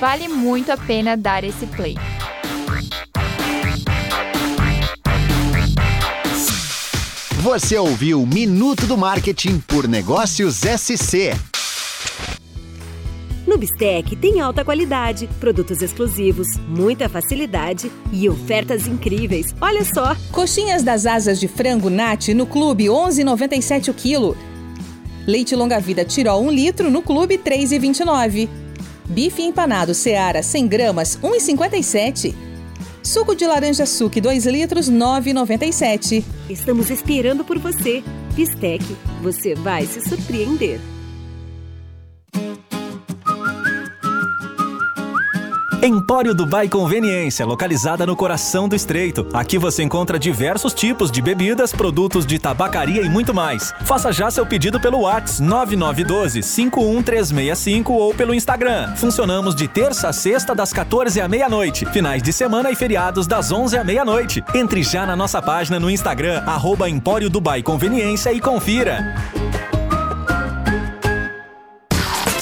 Vale 0.02 0.28
muito 0.28 0.70
a 0.70 0.76
pena 0.76 1.16
dar 1.16 1.46
esse 1.46 1.66
play. 1.68 1.96
Você 7.40 7.78
ouviu 7.78 8.26
Minuto 8.26 8.86
do 8.86 8.98
Marketing 8.98 9.60
por 9.62 9.88
Negócios 9.88 10.58
SC. 10.58 11.53
No 13.46 13.58
Bistec 13.58 14.16
tem 14.16 14.40
alta 14.40 14.64
qualidade, 14.64 15.28
produtos 15.40 15.82
exclusivos, 15.82 16.48
muita 16.68 17.10
facilidade 17.10 17.92
e 18.12 18.30
ofertas 18.30 18.88
incríveis. 18.88 19.54
Olha 19.60 19.84
só! 19.84 20.16
Coxinhas 20.32 20.82
das 20.82 21.06
asas 21.06 21.40
de 21.40 21.48
frango 21.48 21.90
Nat 21.90 22.30
no 22.30 22.46
Clube 22.46 22.86
11,97 22.86 23.90
o 23.90 23.94
quilo. 23.94 24.38
Leite 25.28 25.56
longa 25.56 25.80
vida 25.80 26.06
Tirol 26.06 26.42
1 26.44 26.52
litro 26.52 26.90
no 26.90 27.02
Clube 27.02 27.38
3,29. 27.38 28.48
Bife 29.06 29.42
empanado 29.42 29.94
Seara 29.94 30.42
100 30.42 30.68
gramas 30.68 31.20
1,57. 31.22 32.34
Suco 33.04 33.36
de 33.36 33.46
laranja 33.46 33.86
suque 33.86 34.22
2 34.22 34.46
litros 34.46 34.90
9,97. 34.90 36.24
Estamos 36.50 36.90
esperando 36.90 37.44
por 37.44 37.60
você. 37.60 38.02
Bistec, 38.34 38.84
você 39.22 39.54
vai 39.54 39.86
se 39.86 40.00
surpreender. 40.02 40.80
Empório 45.86 46.34
Dubai 46.34 46.70
Conveniência, 46.70 47.46
localizada 47.46 48.06
no 48.06 48.16
coração 48.16 48.70
do 48.70 48.76
Estreito. 48.76 49.28
Aqui 49.34 49.58
você 49.58 49.84
encontra 49.84 50.18
diversos 50.18 50.74
tipos 50.74 51.12
de 51.12 51.22
bebidas, 51.22 51.74
produtos 51.74 52.26
de 52.26 52.40
tabacaria 52.40 53.02
e 53.02 53.10
muito 53.10 53.34
mais. 53.34 53.74
Faça 53.84 54.10
já 54.10 54.32
seu 54.32 54.46
pedido 54.46 54.80
pelo 54.80 55.02
WhatsApp 55.02 55.76
9912-51365 55.76 57.90
ou 57.90 58.14
pelo 58.14 58.34
Instagram. 58.34 58.96
Funcionamos 58.96 59.54
de 59.54 59.68
terça 59.68 60.08
a 60.08 60.14
sexta 60.14 60.56
das 60.56 60.72
14 60.72 61.20
à 61.20 61.28
meia-noite, 61.28 61.86
finais 61.88 62.24
de 62.24 62.32
semana 62.32 62.72
e 62.72 62.78
feriados 62.78 63.28
das 63.28 63.52
11 63.52 63.78
à 63.78 63.84
meia-noite. 63.84 64.42
Entre 64.56 64.84
já 64.84 65.06
na 65.06 65.18
nossa 65.18 65.42
página 65.42 65.82
no 65.82 65.92
Instagram, 65.92 66.44
arroba 66.46 66.90
Empório 66.90 67.30
Dubai 67.30 67.62
Conveniência 67.62 68.32
e 68.32 68.40
confira. 68.40 69.14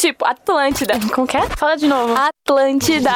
Tipo, 0.02 0.26
Atlântida. 0.26 1.00
Como 1.14 1.28
que 1.28 1.38
é? 1.38 1.48
Fala 1.56 1.76
de 1.76 1.86
novo. 1.86 2.16
Atlântida. 2.16 3.12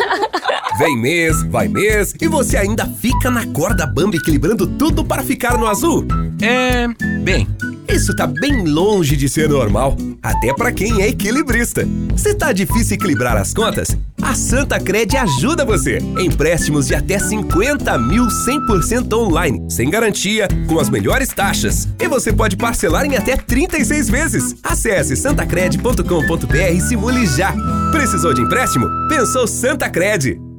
Vem 0.78 0.94
mês, 1.00 1.42
vai 1.44 1.68
mês 1.68 2.14
e 2.20 2.28
você 2.28 2.58
ainda 2.58 2.84
fica 2.84 3.30
na 3.30 3.46
corda 3.46 3.86
bamba 3.86 4.16
equilibrando 4.16 4.66
tudo 4.66 5.02
para 5.02 5.22
ficar 5.22 5.56
no 5.56 5.66
azul? 5.66 6.06
É. 6.42 6.86
Bem, 7.22 7.48
isso 7.88 8.14
tá 8.14 8.26
bem 8.26 8.64
longe 8.64 9.16
de 9.16 9.28
ser 9.28 9.48
normal, 9.48 9.96
até 10.22 10.54
para 10.54 10.72
quem 10.72 11.02
é 11.02 11.08
equilibrista. 11.08 11.86
Se 12.16 12.34
tá 12.34 12.52
difícil 12.52 12.94
equilibrar 12.94 13.36
as 13.36 13.52
contas, 13.52 13.96
a 14.20 14.34
Santa 14.34 14.78
Cred 14.78 15.16
ajuda 15.16 15.64
você. 15.64 15.98
Empréstimos 16.18 16.86
de 16.86 16.94
até 16.94 17.18
50 17.18 17.98
mil 17.98 18.26
100% 18.26 19.12
online, 19.12 19.64
sem 19.70 19.90
garantia, 19.90 20.48
com 20.68 20.78
as 20.78 20.88
melhores 20.88 21.28
taxas. 21.28 21.88
E 22.00 22.08
você 22.08 22.32
pode 22.32 22.56
parcelar 22.56 23.04
em 23.04 23.16
até 23.16 23.36
36 23.36 24.08
vezes. 24.08 24.56
Acesse 24.62 25.16
santacred.com.br 25.16 26.72
e 26.72 26.80
simule 26.80 27.26
já. 27.26 27.54
Precisou 27.90 28.32
de 28.32 28.40
empréstimo? 28.40 28.86
Pensou 29.08 29.46
Santa 29.46 29.88
Cred. 29.88 30.51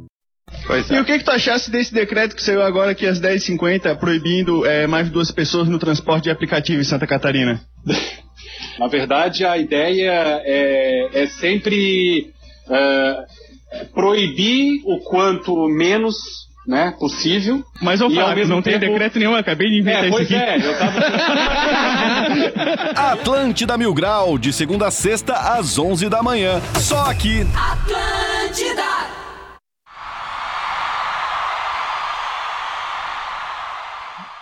E 0.89 0.99
o 0.99 1.03
que, 1.05 1.17
que 1.19 1.23
tu 1.25 1.31
achasse 1.31 1.69
desse 1.69 1.93
decreto 1.93 2.35
que 2.35 2.41
saiu 2.43 2.61
agora 2.61 2.91
aqui 2.91 3.05
às 3.05 3.19
10h50, 3.19 3.97
proibindo 3.97 4.65
é, 4.65 4.87
mais 4.87 5.07
de 5.07 5.11
duas 5.11 5.29
pessoas 5.31 5.67
no 5.67 5.77
transporte 5.77 6.23
de 6.25 6.29
aplicativo 6.31 6.79
em 6.81 6.85
Santa 6.85 7.05
Catarina? 7.05 7.61
Na 8.79 8.87
verdade, 8.87 9.45
a 9.45 9.57
ideia 9.57 10.41
é, 10.45 11.09
é 11.23 11.27
sempre 11.27 12.31
é, 12.69 13.15
proibir 13.93 14.81
o 14.85 14.99
quanto 14.99 15.67
menos 15.67 16.15
né, 16.65 16.93
possível. 16.97 17.61
Mas, 17.81 17.99
E, 17.99 18.03
Fábio, 18.15 18.35
mesmo 18.37 18.55
não 18.55 18.61
tem 18.61 18.79
tempo- 18.79 18.93
decreto 18.93 19.19
nenhum, 19.19 19.35
acabei 19.35 19.67
de 19.69 19.79
inventar 19.81 20.05
É, 20.05 20.07
isso 20.07 20.15
pois 20.15 20.25
aqui. 20.31 20.35
é, 20.35 20.57
eu 20.57 20.77
tava... 20.79 20.99
Atlântida 23.13 23.77
Mil 23.77 23.93
Grau, 23.93 24.37
de 24.37 24.53
segunda 24.53 24.87
a 24.87 24.91
sexta, 24.91 25.33
às 25.33 25.77
11 25.77 26.07
da 26.09 26.23
manhã. 26.23 26.61
Só 26.79 27.05
aqui. 27.11 27.45
Atlântida! 27.53 28.92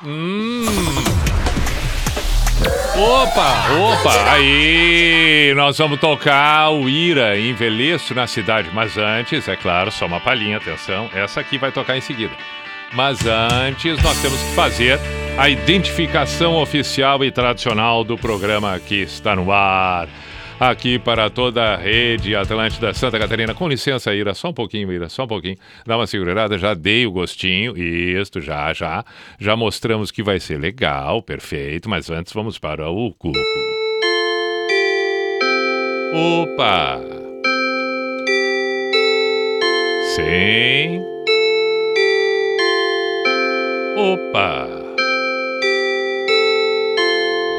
Hum. 0.04 0.66
Opa, 2.98 3.72
opa, 3.72 4.32
aí 4.32 5.54
nós 5.56 5.78
vamos 5.78 6.00
tocar 6.00 6.72
o 6.72 6.90
Ira 6.90 7.40
Envelheço 7.40 8.16
na 8.16 8.26
cidade, 8.26 8.70
mas 8.74 8.98
antes, 8.98 9.48
é 9.48 9.56
claro, 9.56 9.92
só 9.92 10.08
uma 10.08 10.20
palhinha, 10.20 10.58
atenção, 10.58 11.08
essa 11.14 11.40
aqui 11.40 11.60
vai 11.60 11.72
tocar 11.72 11.96
em 11.96 12.02
seguida. 12.02 12.34
Mas 12.94 13.20
antes 13.26 14.02
nós 14.02 14.20
temos 14.22 14.40
que 14.40 14.56
fazer 14.56 15.00
a 15.38 15.50
identificação 15.50 16.56
oficial 16.56 17.24
e 17.24 17.32
tradicional 17.32 18.04
do 18.04 18.18
programa 18.18 18.80
que 18.80 18.96
está 18.96 19.36
no 19.36 19.52
ar. 19.52 20.10
Aqui 20.62 21.00
para 21.00 21.28
toda 21.28 21.74
a 21.74 21.76
rede 21.76 22.36
Atlântida 22.36 22.94
Santa 22.94 23.18
Catarina. 23.18 23.52
Com 23.56 23.68
licença, 23.68 24.14
Ira, 24.14 24.36
só 24.36 24.50
um 24.50 24.54
pouquinho, 24.54 24.94
Ira, 24.94 25.10
só 25.10 25.24
um 25.24 25.28
pouquinho. 25.28 25.58
Dá 25.88 25.98
uma 25.98 26.06
segurada, 26.06 26.56
já 26.56 26.76
dei 26.76 27.04
o 27.08 27.12
gostinho. 27.12 27.76
Isto, 27.76 28.40
já, 28.40 28.72
já. 28.72 29.04
Já 29.40 29.56
mostramos 29.56 30.12
que 30.12 30.22
vai 30.22 30.40
ser 30.40 30.60
legal, 30.60 31.24
perfeito. 31.24 31.90
Mas 31.90 32.12
antes 32.12 32.32
vamos 32.32 32.60
para 32.60 32.88
o 32.92 33.12
Cuco. 33.12 33.40
Opa! 36.14 37.02
Sim. 40.16 41.02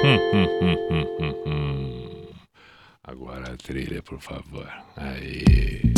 Hum, 0.05 0.19
hum, 0.33 0.49
hum, 0.61 0.61
hum, 0.61 0.77
hum, 0.91 1.07
hum. 1.19 1.32
Agora 3.13 3.53
a 3.53 3.57
trilha, 3.59 4.03
por 4.03 4.19
favor. 4.19 4.67
Aí. 4.97 5.93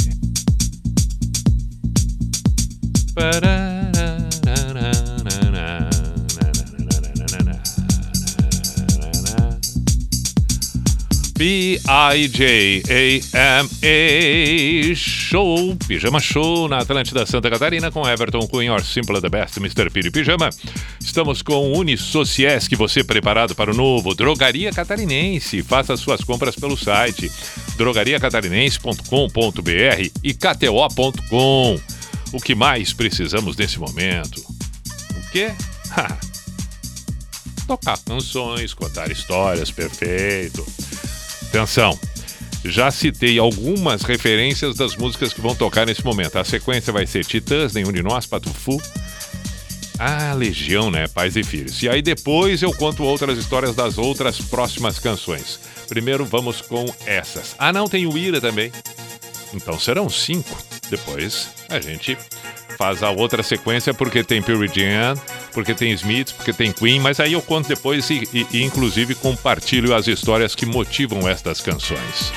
P-I-J-A-M-A 11.36 12.84
Show, 14.94 15.76
Pijama 15.86 16.18
Show 16.20 16.68
na 16.68 16.78
Atlântida 16.78 17.24
Santa 17.26 17.48
Catarina 17.48 17.90
com 17.92 18.08
Everton 18.08 18.46
Cunha, 18.48 18.78
Simple 18.80 19.20
the 19.20 19.28
Best, 19.28 19.58
Mr. 19.58 19.88
Piri 19.90 20.10
Pijama. 20.10 20.50
Estamos 21.04 21.42
com 21.42 21.74
Unisociesc, 21.74 22.74
você 22.74 23.04
preparado 23.04 23.54
para 23.54 23.70
o 23.70 23.74
novo 23.74 24.14
Drogaria 24.14 24.72
Catarinense. 24.72 25.62
Faça 25.62 25.98
suas 25.98 26.24
compras 26.24 26.56
pelo 26.56 26.78
site 26.78 27.30
drogariacatarinense.com.br 27.76 30.10
e 30.22 30.34
kto.com. 30.34 31.78
O 32.32 32.40
que 32.40 32.54
mais 32.54 32.94
precisamos 32.94 33.54
nesse 33.54 33.78
momento? 33.78 34.38
O 34.38 35.30
quê? 35.30 35.52
Tocar 37.68 37.98
canções, 37.98 38.72
contar 38.72 39.12
histórias, 39.12 39.70
perfeito. 39.70 40.66
Atenção, 41.48 41.98
já 42.64 42.90
citei 42.90 43.38
algumas 43.38 44.00
referências 44.02 44.74
das 44.74 44.96
músicas 44.96 45.34
que 45.34 45.40
vão 45.40 45.54
tocar 45.54 45.86
nesse 45.86 46.02
momento. 46.02 46.38
A 46.38 46.44
sequência 46.44 46.90
vai 46.92 47.06
ser 47.06 47.26
Titãs, 47.26 47.74
Nenhum 47.74 47.92
de 47.92 48.02
Nós, 48.02 48.26
Patufu. 48.26 48.80
Ah, 49.98 50.32
Legião, 50.34 50.90
né? 50.90 51.06
Pais 51.06 51.36
e 51.36 51.42
Filhos. 51.44 51.82
E 51.82 51.88
aí 51.88 52.02
depois 52.02 52.62
eu 52.62 52.72
conto 52.74 53.04
outras 53.04 53.38
histórias 53.38 53.74
das 53.76 53.96
outras 53.96 54.38
próximas 54.40 54.98
canções. 54.98 55.60
Primeiro 55.88 56.24
vamos 56.24 56.60
com 56.60 56.84
essas. 57.06 57.54
Ah, 57.58 57.72
não, 57.72 57.88
tem 57.88 58.06
o 58.06 58.16
Ira 58.18 58.40
também. 58.40 58.72
Então 59.52 59.78
serão 59.78 60.08
cinco. 60.08 60.56
Depois 60.90 61.48
a 61.68 61.78
gente 61.80 62.18
faz 62.76 63.02
a 63.04 63.10
outra 63.10 63.42
sequência 63.42 63.94
porque 63.94 64.24
tem 64.24 64.42
Pearl 64.42 64.64
Jam, 64.66 65.16
porque 65.52 65.72
tem 65.74 65.92
Smiths, 65.92 66.32
porque 66.32 66.52
tem 66.52 66.72
Queen, 66.72 66.98
mas 66.98 67.20
aí 67.20 67.32
eu 67.34 67.40
conto 67.40 67.68
depois 67.68 68.10
e, 68.10 68.28
e- 68.32 68.46
e, 68.52 68.62
inclusive 68.64 69.14
compartilho 69.14 69.94
as 69.94 70.08
histórias 70.08 70.56
que 70.56 70.66
motivam 70.66 71.28
estas 71.28 71.60
canções. 71.60 72.32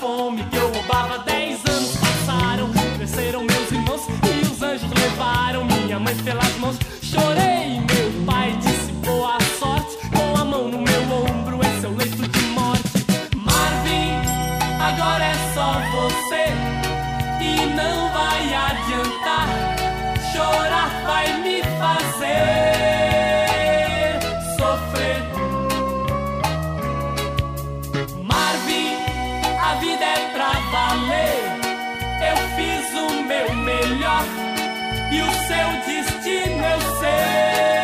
fome 0.00 0.42
que 0.44 0.56
eu 0.56 0.72
roubava 0.72 1.18
dez 1.18 1.60
anos 1.66 1.94
passaram, 1.98 2.70
cresceram 2.96 3.40
meus 3.44 3.70
irmãos 3.70 4.00
e 4.08 4.46
os 4.46 4.62
anjos 4.62 4.90
levaram 4.98 5.66
minha 5.66 6.00
mãe 6.00 6.16
pelas 6.16 6.56
mãos. 6.56 6.78
Chorei 7.02 7.79
meu 35.60 35.72
destino 35.84 36.64
eu 36.64 36.80
sei. 36.98 37.79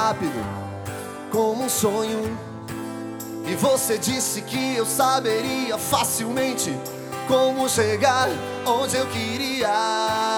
rápido, 0.00 0.42
como 1.30 1.64
um 1.64 1.68
sonho. 1.68 2.38
E 3.46 3.54
você 3.54 3.98
disse 3.98 4.40
que 4.42 4.76
eu 4.76 4.86
saberia 4.86 5.76
facilmente 5.76 6.74
como 7.28 7.68
chegar 7.68 8.28
onde 8.64 8.96
eu 8.96 9.06
queria. 9.06 10.29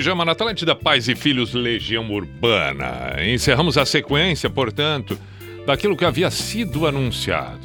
Pijama 0.00 0.24
na 0.24 0.32
Atlântida, 0.32 0.74
Pais 0.74 1.08
e 1.08 1.14
Filhos 1.14 1.52
Legião 1.52 2.10
Urbana. 2.10 3.16
Encerramos 3.22 3.76
a 3.76 3.84
sequência, 3.84 4.48
portanto, 4.48 5.18
daquilo 5.66 5.94
que 5.94 6.06
havia 6.06 6.30
sido 6.30 6.86
anunciado. 6.86 7.60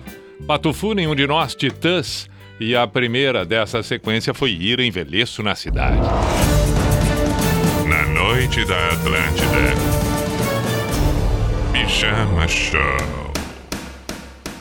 Pato 0.46 0.74
Fu, 0.74 0.94
nenhum 0.94 1.16
de 1.16 1.26
nós, 1.26 1.56
Titãs, 1.56 2.30
E 2.60 2.76
a 2.76 2.86
primeira 2.86 3.46
dessa 3.46 3.82
sequência 3.82 4.34
foi 4.34 4.52
Ir 4.52 4.82
Envelheço 4.82 5.42
na 5.42 5.56
Cidade. 5.56 6.02
Na 7.88 8.06
noite 8.08 8.66
da 8.66 8.90
Atlântida. 8.90 9.74
Pijama 11.72 12.46
Show. 12.50 13.25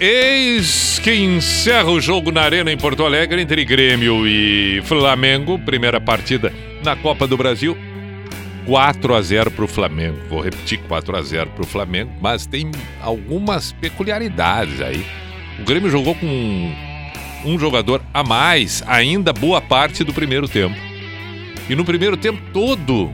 Eis 0.07 1.01
que 1.03 1.15
encerra 1.15 1.89
o 1.89 1.99
jogo 1.99 2.31
na 2.31 2.43
Arena 2.43 2.71
em 2.71 2.77
Porto 2.77 3.07
Alegre 3.07 3.41
entre 3.41 3.65
Grêmio 3.65 4.27
e 4.27 4.83
Flamengo. 4.83 5.59
Primeira 5.59 5.99
partida 5.99 6.53
na 6.83 6.95
Copa 6.95 7.27
do 7.27 7.39
Brasil. 7.39 7.75
4 8.67 9.15
a 9.15 9.23
0 9.23 9.51
para 9.51 9.65
o 9.65 9.67
Flamengo. 9.67 10.19
Vou 10.29 10.43
repetir 10.43 10.79
4 10.81 11.17
a 11.17 11.23
0 11.23 11.51
para 11.53 11.63
o 11.63 11.67
Flamengo, 11.67 12.13
mas 12.21 12.45
tem 12.45 12.71
algumas 13.01 13.73
peculiaridades 13.73 14.79
aí. 14.83 15.07
O 15.59 15.65
Grêmio 15.65 15.91
jogou 15.91 16.15
com 16.15 16.27
um, 16.27 16.75
um 17.47 17.59
jogador 17.59 18.03
a 18.13 18.23
mais, 18.23 18.85
ainda 18.87 19.33
boa 19.33 19.63
parte 19.63 20.05
do 20.05 20.13
primeiro 20.13 20.47
tempo. 20.47 20.77
E 21.67 21.75
no 21.75 21.83
primeiro 21.83 22.19
tempo 22.19 22.43
todo, 22.53 23.11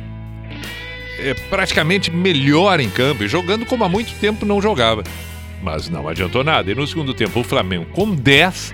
é 1.20 1.34
praticamente 1.34 2.10
melhor 2.10 2.80
em 2.80 2.90
campo, 2.90 3.28
jogando 3.28 3.64
como 3.64 3.84
há 3.84 3.88
muito 3.88 4.12
tempo 4.18 4.44
não 4.44 4.60
jogava. 4.60 5.04
Mas 5.62 5.88
não 5.88 6.08
adiantou 6.08 6.42
nada. 6.42 6.70
E 6.70 6.74
no 6.74 6.86
segundo 6.86 7.12
tempo, 7.12 7.40
o 7.40 7.44
Flamengo, 7.44 7.86
com 7.92 8.14
10, 8.14 8.72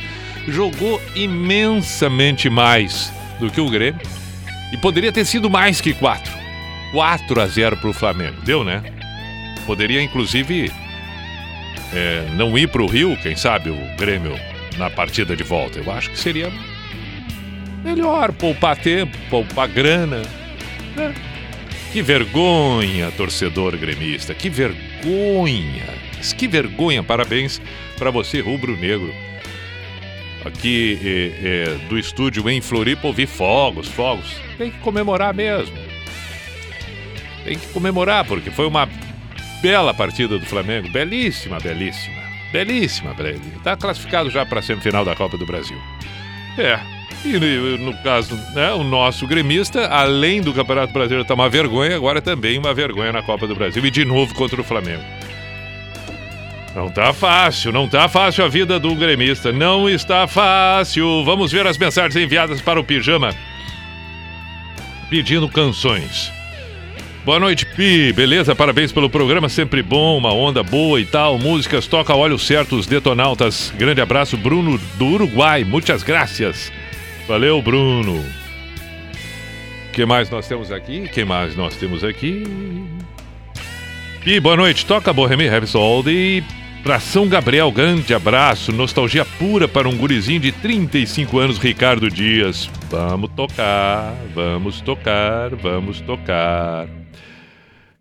jogou 0.49 1.01
imensamente 1.15 2.49
mais 2.49 3.13
do 3.41 3.51
que 3.51 3.61
o 3.61 3.69
Grêmio. 3.69 4.01
E 4.73 4.77
poderia 4.77 5.13
ter 5.13 5.25
sido 5.25 5.49
mais 5.51 5.81
que 5.81 5.93
4. 5.93 6.33
4 6.93 7.41
a 7.41 7.47
0 7.47 7.77
para 7.77 7.91
o 7.91 7.93
Flamengo. 7.93 8.41
Deu, 8.43 8.65
né? 8.65 8.83
Poderia, 9.67 10.01
inclusive, 10.03 10.71
é, 11.93 12.27
não 12.37 12.57
ir 12.57 12.69
para 12.69 12.83
o 12.83 12.87
Rio, 12.87 13.17
quem 13.23 13.37
sabe, 13.37 13.71
o 13.71 13.97
Grêmio 13.97 14.39
na 14.79 14.91
partida 14.91 15.35
de 15.35 15.43
volta. 15.43 15.79
Eu 15.79 15.91
acho 15.91 16.11
que 16.11 16.19
seria 16.19 16.53
melhor 17.85 18.33
poupar 18.33 18.77
tempo, 18.77 19.17
poupar 19.31 19.69
grana. 19.69 20.23
né? 20.95 21.15
Que 21.93 22.03
vergonha, 22.03 23.11
torcedor 23.17 23.77
gremista. 23.77 24.35
Que 24.35 24.51
vergonha. 24.51 26.06
Que 26.37 26.47
vergonha. 26.47 27.03
Parabéns 27.03 27.61
para 27.99 28.11
você, 28.11 28.41
rubro-negro. 28.41 29.13
Aqui 30.45 30.99
é, 31.03 31.49
é, 31.49 31.89
do 31.89 31.99
estúdio 31.99 32.49
em 32.49 32.61
Floripa, 32.61 33.09
ouvi 33.09 33.27
fogos, 33.27 33.89
fogos. 33.89 34.37
Tem 34.57 34.71
que 34.71 34.79
comemorar 34.79 35.35
mesmo. 35.35 35.77
Tem 37.45 37.59
que 37.59 37.67
comemorar, 37.69 38.25
porque 38.25 38.51
foi 38.51 38.67
uma 38.67 38.89
bela 39.61 39.93
partida 39.93 40.39
do 40.39 40.47
Flamengo. 40.47 40.89
Belíssima, 40.91 41.59
belíssima. 41.59 42.23
Belíssima, 42.53 43.13
belíssima. 43.13 43.57
Está 43.57 43.77
classificado 43.77 44.31
já 44.31 44.47
para 44.47 44.63
semifinal 44.63 45.05
da 45.05 45.17
Copa 45.17 45.37
do 45.37 45.45
Brasil. 45.45 45.77
É. 46.57 46.79
E 47.25 47.79
no, 47.79 47.93
caso, 48.03 48.37
né, 48.55 48.73
o 48.73 48.85
nosso 48.85 49.27
gremista, 49.27 49.89
além 49.89 50.41
do 50.41 50.55
Campeonato 50.55 50.93
Brasileiro 50.93 51.23
estar 51.23 51.35
uma 51.35 51.49
vergonha, 51.49 51.97
agora 51.97 52.23
também 52.23 52.57
uma 52.57 52.73
vergonha 52.73 53.13
na 53.13 53.23
Copa 53.23 53.49
do 53.49 53.55
Brasil. 53.55 53.85
E 53.85 53.91
de 53.91 54.05
novo 54.05 54.33
contra 54.35 54.61
o 54.61 54.65
Flamengo. 54.65 55.03
Não 56.77 56.91
tá 56.91 57.11
fácil, 57.11 57.73
não 57.73 57.89
tá 57.89 58.07
fácil 58.07 58.45
a 58.45 58.49
vida 58.49 58.79
do 58.79 58.95
gremista. 58.95 59.51
Não 59.51 59.89
está 59.89 60.27
fácil. 60.27 61.25
Vamos 61.25 61.51
ver 61.51 61.67
as 61.67 61.79
mensagens 61.79 62.23
enviadas 62.23 62.61
para 62.61 62.79
o 62.79 62.85
Pijama. 62.85 63.31
Pedindo 65.09 65.49
canções. 65.49 66.31
Boa 67.25 67.41
noite, 67.41 67.65
Pi. 67.65 68.13
Beleza? 68.13 68.55
Parabéns 68.55 68.93
pelo 68.93 69.09
programa, 69.09 69.49
sempre 69.49 69.83
bom, 69.83 70.19
uma 70.19 70.35
onda 70.35 70.63
boa 70.63 71.01
e 71.01 71.07
tal. 71.07 71.39
Músicas, 71.39 71.87
toca 71.87 72.15
olho 72.15 72.39
certo, 72.39 72.77
os 72.77 72.87
detonautas. 72.87 73.73
Grande 73.79 74.03
abraço, 74.03 74.37
Bruno 74.37 74.79
do 74.99 75.07
Uruguai. 75.07 75.65
Muitas 75.65 76.03
graças. 76.03 76.71
Valeu, 77.27 77.63
Bruno. 77.63 78.23
O 79.89 79.93
que 79.95 80.05
mais 80.05 80.29
nós 80.29 80.47
temos 80.47 80.71
aqui? 80.71 81.09
que 81.09 81.25
mais 81.25 81.57
nós 81.57 81.75
temos 81.75 82.05
aqui? 82.05 82.45
Pi, 84.23 84.39
boa 84.41 84.59
noite. 84.59 84.85
Toca 84.85 85.11
Bohemian 85.11 85.51
Rhapsody 85.51 86.45
para 86.87 87.01
São 87.01 87.27
Gabriel. 87.29 87.73
Grande 87.73 88.15
abraço. 88.15 88.73
Nostalgia 88.73 89.25
pura 89.25 89.67
para 89.67 89.89
um 89.89 89.97
gurizinho 89.97 90.39
de 90.39 90.53
35 90.53 91.37
anos, 91.37 91.59
Ricardo 91.59 92.09
Dias. 92.09 92.71
Vamos 92.89 93.29
tocar, 93.35 94.15
vamos 94.33 94.81
tocar, 94.81 95.57
vamos 95.57 96.01
tocar 96.01 96.87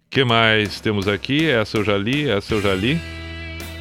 que 0.08 0.24
mais 0.24 0.80
temos 0.80 1.10
aqui? 1.10 1.46
Essa 1.46 1.80
eu 1.80 1.84
já 1.84 1.98
li, 1.98 2.30
essa 2.30 2.54
eu 2.54 2.62
já 2.62 2.74
li. 2.74 2.98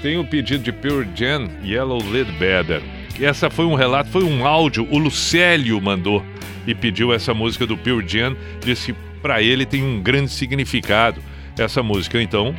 Tem 0.03 0.17
o 0.17 0.25
pedido 0.25 0.65
de 0.65 0.73
Pure 0.73 1.07
Jam, 1.15 1.49
Yellow 1.63 2.01
Lid 2.01 2.33
Better. 2.33 2.83
Essa 3.21 3.49
foi 3.49 3.67
um 3.67 3.75
relato, 3.75 4.11
foi 4.11 4.25
um 4.25 4.45
áudio, 4.45 4.89
o 4.91 4.99
Lucélio 4.99 5.81
mandou 5.81 6.25
e 6.67 6.75
pediu 6.75 7.13
essa 7.13 7.33
música 7.33 7.65
do 7.65 7.77
Pure 7.77 8.05
Jam. 8.09 8.37
Disse 8.65 8.93
que 8.93 8.99
para 9.23 9.41
ele 9.43 9.65
tem 9.65 9.85
um 9.85 10.01
grande 10.01 10.33
significado 10.33 11.23
essa 11.57 11.85
música. 11.85 12.21
Então, 12.21 12.53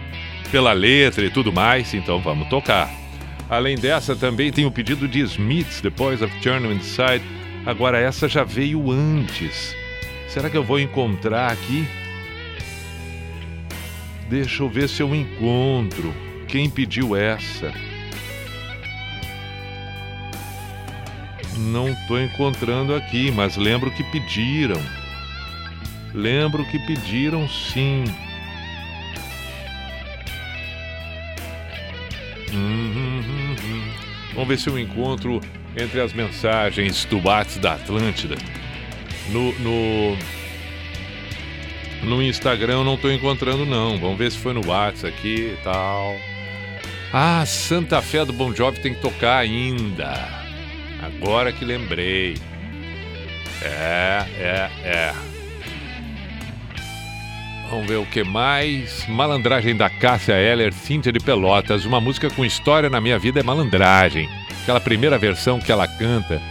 pela 0.50 0.74
letra 0.74 1.26
e 1.26 1.30
tudo 1.30 1.52
mais, 1.52 1.94
então 1.94 2.20
vamos 2.20 2.48
tocar. 2.48 2.90
Além 3.50 3.76
dessa, 3.78 4.16
também 4.16 4.52
tem 4.52 4.66
o 4.66 4.72
pedido 4.72 5.08
de 5.08 5.20
Smiths, 5.20 5.82
The 5.82 5.90
Boys 5.90 6.22
of 6.22 6.34
Turn 6.42 6.68
Inside. 6.74 7.24
Agora, 7.66 8.00
essa 8.00 8.28
já 8.28 8.44
veio 8.44 8.92
antes. 8.92 9.76
Será 10.28 10.50
que 10.50 10.58
eu 10.58 10.64
vou 10.64 10.80
encontrar 10.80 11.52
aqui? 11.52 11.88
Deixa 14.30 14.64
eu 14.64 14.70
ver 14.70 14.90
se 14.90 15.02
eu 15.02 15.14
encontro. 15.14 16.14
Quem 16.48 16.70
pediu 16.70 17.16
essa? 17.16 17.72
Não 21.58 21.96
tô 22.08 22.20
encontrando 22.20 22.94
aqui, 22.94 23.32
mas 23.32 23.56
lembro 23.56 23.92
que 23.92 24.04
pediram. 24.06 24.82
Lembro 26.14 26.66
que 26.66 26.80
pediram 26.80 27.48
sim. 27.48 28.04
Vamos 34.34 34.48
ver 34.48 34.58
se 34.58 34.70
eu 34.70 34.78
encontro 34.78 35.42
entre 35.78 36.02
as 36.02 36.14
mensagens 36.14 37.06
do 37.06 37.26
WhatsApp 37.26 37.60
da 37.60 37.74
Atlântida. 37.74 38.36
No, 39.30 39.52
no, 39.60 40.18
no 42.04 42.24
Instagram 42.24 42.74
eu 42.74 42.84
não 42.84 42.98
tô 42.98 43.10
encontrando, 43.10 43.66
não. 43.66 43.98
Vamos 43.98 44.18
ver 44.18 44.32
se 44.32 44.38
foi 44.38 44.54
no 44.54 44.66
WhatsApp 44.68 45.14
aqui 45.14 45.54
e 45.54 45.58
tal. 45.64 46.16
Ah, 47.14 47.46
Santa 47.46 48.02
Fé 48.02 48.26
do 48.26 48.34
Bon 48.34 48.54
Jovi 48.54 48.80
tem 48.82 48.94
que 48.94 49.02
tocar 49.02 49.38
ainda. 49.38 50.14
Agora 51.02 51.52
que 51.52 51.64
lembrei. 51.64 52.36
É, 53.62 54.26
é, 54.38 54.70
é. 54.84 55.35
Vamos 57.70 57.88
ver 57.88 57.98
o 57.98 58.06
que 58.06 58.24
mais. 58.24 59.06
Malandragem 59.08 59.76
da 59.76 59.90
Cássia 59.90 60.34
Eller, 60.34 60.74
Cíntia 60.74 61.12
de 61.12 61.20
Pelotas. 61.20 61.86
Uma 61.86 62.00
música 62.00 62.30
com 62.30 62.46
história 62.46 62.90
na 62.90 63.02
minha 63.02 63.18
vida 63.18 63.40
é 63.40 63.44
Malandragem. 63.44 64.30
Aquela 64.62 64.80
primeira 64.80 65.18
versão 65.18 65.60
que 65.60 65.72
ela 65.72 65.88
canta. 65.88 66.42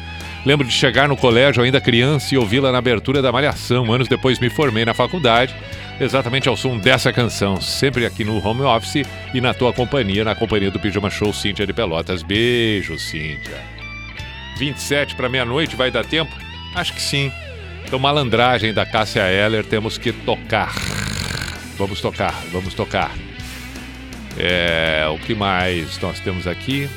Lembro 0.45 0.67
de 0.67 0.73
chegar 0.73 1.09
no 1.09 1.17
colégio 1.17 1.63
ainda 1.63 1.81
criança 1.81 2.35
e 2.35 2.39
ouvi-la 2.39 2.71
na 2.71 2.79
abertura 2.79 3.23
da 3.23 3.33
Malhação. 3.33 3.91
Anos 3.91 4.09
depois 4.09 4.39
me 4.39 4.51
formei 4.51 4.85
na 4.85 4.93
faculdade, 4.93 5.55
exatamente 5.99 6.49
ao 6.49 6.57
som 6.57 6.77
dessa 6.77 7.13
canção. 7.13 7.61
Sempre 7.61 8.05
aqui 8.05 8.25
no 8.25 8.47
home 8.47 8.61
office 8.63 9.07
e 9.33 9.41
na 9.41 9.55
tua 9.55 9.73
companhia, 9.73 10.25
na 10.25 10.35
companhia 10.35 10.71
do 10.71 10.79
Pijama 10.79 11.09
Show 11.09 11.33
Cíntia 11.33 11.67
de 11.67 11.73
Pelotas. 11.73 12.23
Beijo, 12.23 12.99
Cíntia. 12.99 13.59
27 14.59 15.15
para 15.15 15.29
meia-noite, 15.29 15.77
vai 15.77 15.91
dar 15.91 16.05
tempo? 16.05 16.33
Acho 16.75 16.93
que 16.93 17.01
sim. 17.01 17.33
Então, 17.87 17.99
malandragem 17.99 18.73
da 18.75 18.85
Cássia 18.85 19.23
Eller, 19.23 19.65
temos 19.65 19.97
que 19.97 20.13
tocar. 20.13 21.04
Vamos 21.77 22.01
tocar, 22.01 22.35
vamos 22.53 22.75
tocar. 22.75 23.13
É, 24.39 25.07
o 25.13 25.19
que 25.19 25.35
mais 25.35 25.99
nós 25.99 26.21
temos 26.21 26.47
aqui? 26.47 26.89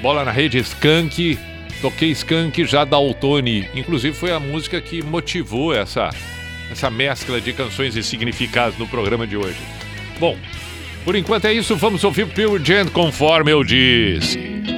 Bola 0.00 0.24
na 0.24 0.30
rede, 0.30 0.58
Skank. 0.58 1.38
Toquei 1.80 2.10
Skank 2.10 2.64
já 2.64 2.84
da 2.84 2.96
Outone. 2.96 3.68
Inclusive 3.74 4.16
foi 4.16 4.32
a 4.32 4.40
música 4.40 4.80
que 4.80 5.02
motivou 5.02 5.74
essa, 5.74 6.10
essa 6.70 6.90
mescla 6.90 7.40
de 7.40 7.52
canções 7.52 7.96
e 7.96 8.02
significados 8.02 8.78
no 8.78 8.86
programa 8.86 9.26
de 9.26 9.36
hoje. 9.36 9.58
Bom, 10.18 10.36
por 11.04 11.16
enquanto 11.16 11.46
é 11.46 11.52
isso. 11.52 11.76
Vamos 11.76 12.04
ouvir 12.04 12.26
Pure 12.26 12.64
Gent 12.64 12.90
conforme 12.90 13.50
eu 13.50 13.64
disse. 13.64 14.71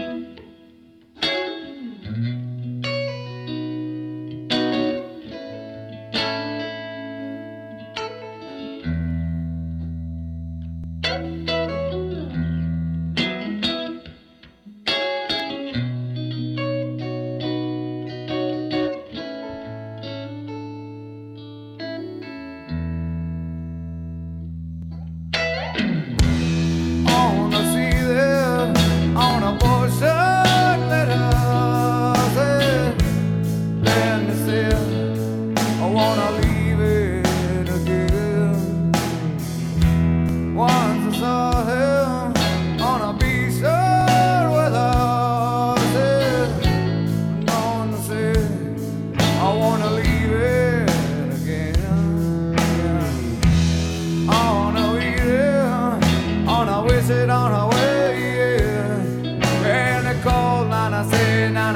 na 60.94 61.04
cena, 61.10 61.72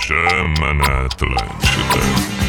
Pijama 0.00 0.72
na 0.72 1.04
Atlântida. 1.04 2.39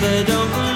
but 0.00 0.26
don't 0.26 0.75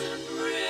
and 0.00 0.26
breathe. 0.26 0.63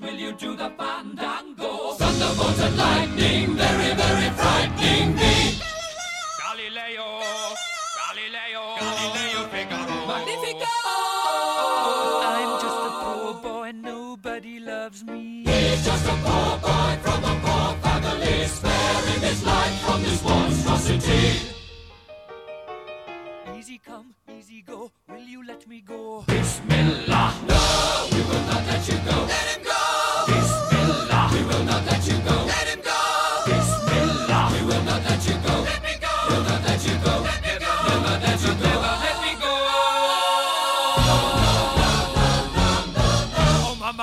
will 0.00 0.14
you 0.14 0.32
do 0.32 0.56
the 0.56 0.70
fun 0.70 1.14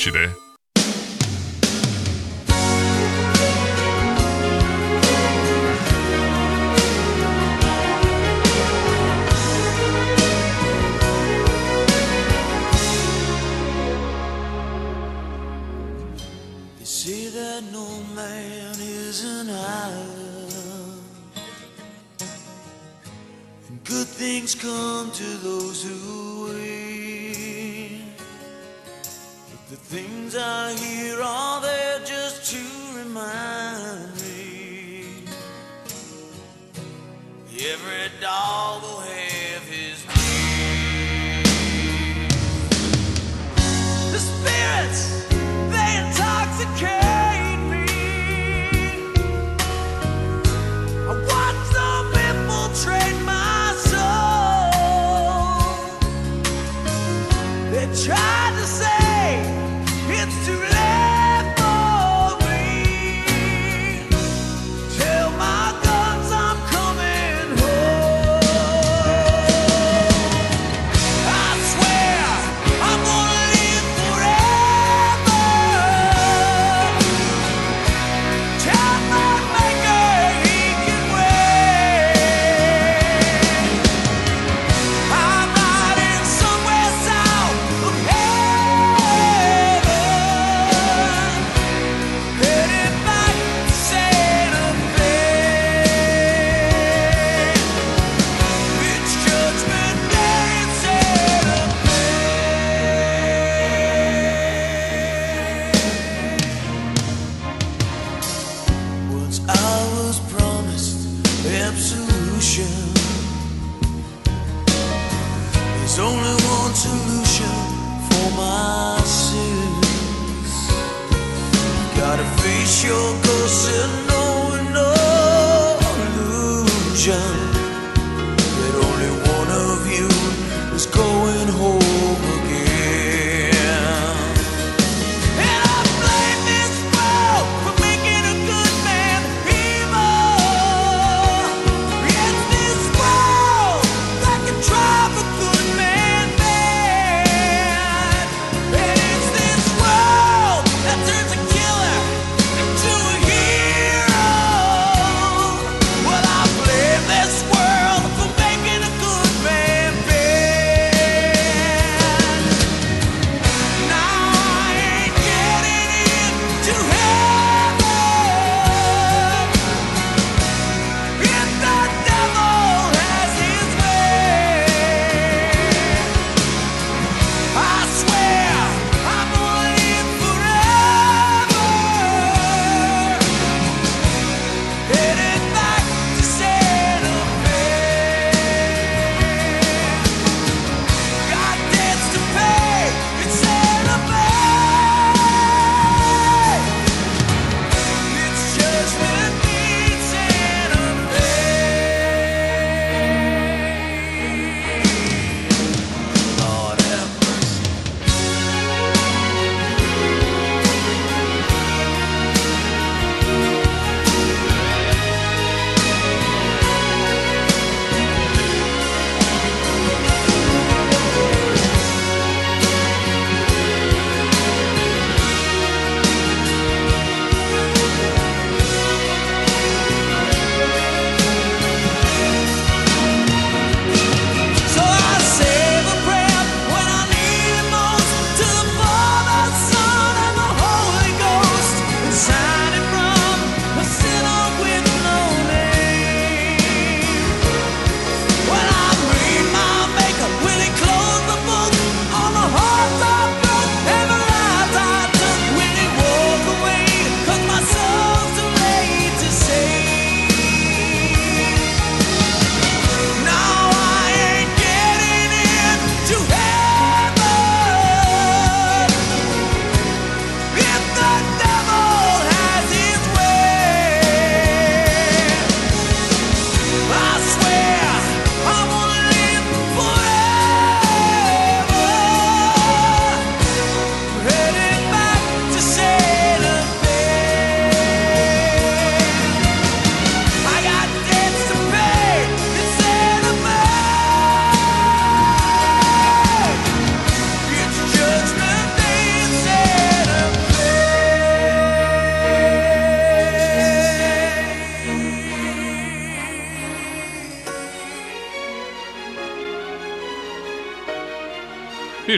Chile 0.00 0.49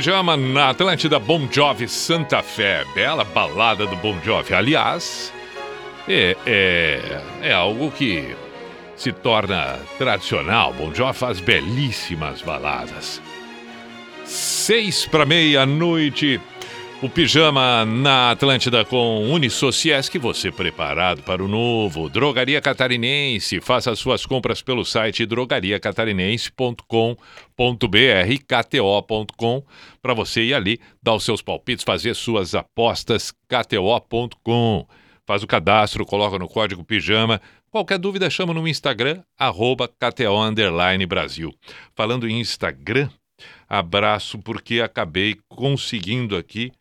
Pijama 0.03 0.37
na 0.37 0.71
Atlântida 0.71 1.21
Bon 1.21 1.47
Jovi 1.49 1.87
Santa 1.87 2.43
Fé. 2.43 2.85
Bela 2.93 3.23
balada 3.23 3.87
do 3.87 3.95
Bon 3.95 4.19
Jovi. 4.25 4.53
Aliás, 4.53 5.33
é, 6.09 6.37
é, 6.45 7.23
é 7.41 7.53
algo 7.53 7.89
que 7.93 8.35
se 8.97 9.13
torna 9.13 9.79
tradicional. 9.99 10.73
Bon 10.73 10.93
Jovi 10.93 11.17
faz 11.17 11.39
belíssimas 11.39 12.43
baladas. 12.43 13.23
Seis 14.25 15.07
para 15.07 15.25
meia-noite. 15.25 16.41
O 17.03 17.09
pijama 17.09 17.85
na 17.85 18.31
Atlântida 18.31 18.85
com 18.85 19.29
Unisociesc, 19.29 20.17
você 20.21 20.53
preparado 20.53 21.21
para 21.25 21.43
o 21.43 21.49
novo. 21.49 22.09
Drogaria 22.09 22.61
Catarinense, 22.61 23.61
faça 23.61 23.91
as 23.91 23.99
suas 23.99 24.25
compras 24.25 24.63
pelo 24.63 24.85
site 24.85 25.27
drogariacatarinense.com.br, 25.27 27.17
kto.com, 28.47 29.65
para 30.01 30.15
você 30.15 30.45
ir 30.45 30.55
ali, 30.55 30.79
dar 31.03 31.15
os 31.15 31.25
seus 31.25 31.43
palpites, 31.43 31.85
fazer 31.85 32.15
suas 32.15 32.55
apostas, 32.55 33.33
kto.com. 33.49 34.87
Faz 35.27 35.43
o 35.43 35.47
cadastro, 35.49 36.07
coloca 36.07 36.39
no 36.39 36.47
código 36.47 36.85
pijama. 36.85 37.41
Qualquer 37.69 37.99
dúvida, 37.99 38.31
chama 38.31 38.55
no 38.55 38.69
Instagram, 38.69 39.25
arroba 39.37 39.89
KTO 39.89 40.41
Underline 40.41 41.05
Brasil. 41.05 41.53
Falando 41.97 42.29
em 42.29 42.39
Instagram, 42.39 43.09
abraço 43.69 44.39
porque 44.39 44.81
acabei 44.81 45.37
conseguindo 45.49 46.37
aqui 46.37 46.73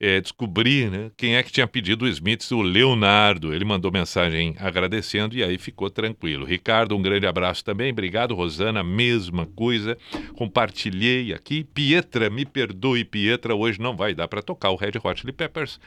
é, 0.00 0.20
descobrir 0.20 0.90
né, 0.90 1.10
quem 1.16 1.36
é 1.36 1.42
que 1.42 1.50
tinha 1.50 1.66
pedido 1.66 2.04
o 2.04 2.08
Smiths, 2.08 2.52
o 2.52 2.62
Leonardo. 2.62 3.52
Ele 3.52 3.64
mandou 3.64 3.90
mensagem 3.90 4.54
agradecendo 4.58 5.34
e 5.34 5.42
aí 5.42 5.58
ficou 5.58 5.90
tranquilo. 5.90 6.46
Ricardo, 6.46 6.96
um 6.96 7.02
grande 7.02 7.26
abraço 7.26 7.64
também. 7.64 7.90
Obrigado, 7.90 8.34
Rosana, 8.34 8.84
mesma 8.84 9.46
coisa. 9.46 9.98
Compartilhei 10.36 11.32
aqui. 11.32 11.64
Pietra, 11.64 12.30
me 12.30 12.44
perdoe, 12.44 13.04
Pietra, 13.04 13.54
hoje 13.54 13.80
não 13.80 13.96
vai 13.96 14.14
dar 14.14 14.28
para 14.28 14.42
tocar 14.42 14.70
o 14.70 14.76
Red 14.76 14.92
Hot 15.02 15.20
Chili 15.20 15.32
Peppers. 15.32 15.80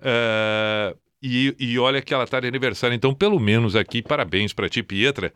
É, 0.00 0.94
e, 1.20 1.56
e 1.58 1.78
olha 1.78 2.00
que 2.00 2.14
ela 2.14 2.24
está 2.24 2.38
de 2.38 2.46
aniversário, 2.46 2.94
então 2.94 3.12
pelo 3.12 3.40
menos 3.40 3.74
aqui, 3.74 4.02
parabéns 4.02 4.52
para 4.52 4.68
ti, 4.68 4.82
Pietra 4.82 5.32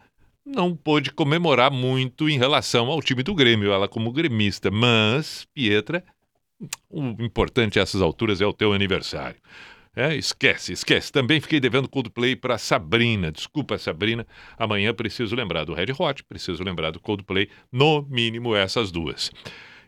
não 0.54 0.74
pôde 0.74 1.12
comemorar 1.12 1.70
muito 1.70 2.28
em 2.28 2.38
relação 2.38 2.88
ao 2.88 3.00
time 3.00 3.22
do 3.22 3.34
Grêmio, 3.34 3.72
ela 3.72 3.88
como 3.88 4.12
gremista, 4.12 4.70
mas, 4.70 5.46
Pietra, 5.54 6.04
o 6.88 7.02
importante 7.22 7.78
a 7.78 7.82
essas 7.82 8.02
alturas 8.02 8.40
é 8.40 8.46
o 8.46 8.52
teu 8.52 8.72
aniversário. 8.72 9.40
É, 9.94 10.14
esquece, 10.14 10.72
esquece. 10.72 11.10
Também 11.10 11.40
fiquei 11.40 11.58
devendo 11.58 11.88
Coldplay 11.88 12.36
para 12.36 12.58
Sabrina. 12.58 13.32
Desculpa, 13.32 13.76
Sabrina. 13.76 14.26
Amanhã 14.56 14.94
preciso 14.94 15.34
lembrar 15.34 15.64
do 15.64 15.74
Red 15.74 15.92
Hot, 15.98 16.22
preciso 16.24 16.62
lembrar 16.62 16.92
do 16.92 17.00
Coldplay, 17.00 17.48
no 17.72 18.02
mínimo 18.08 18.54
essas 18.54 18.92
duas. 18.92 19.32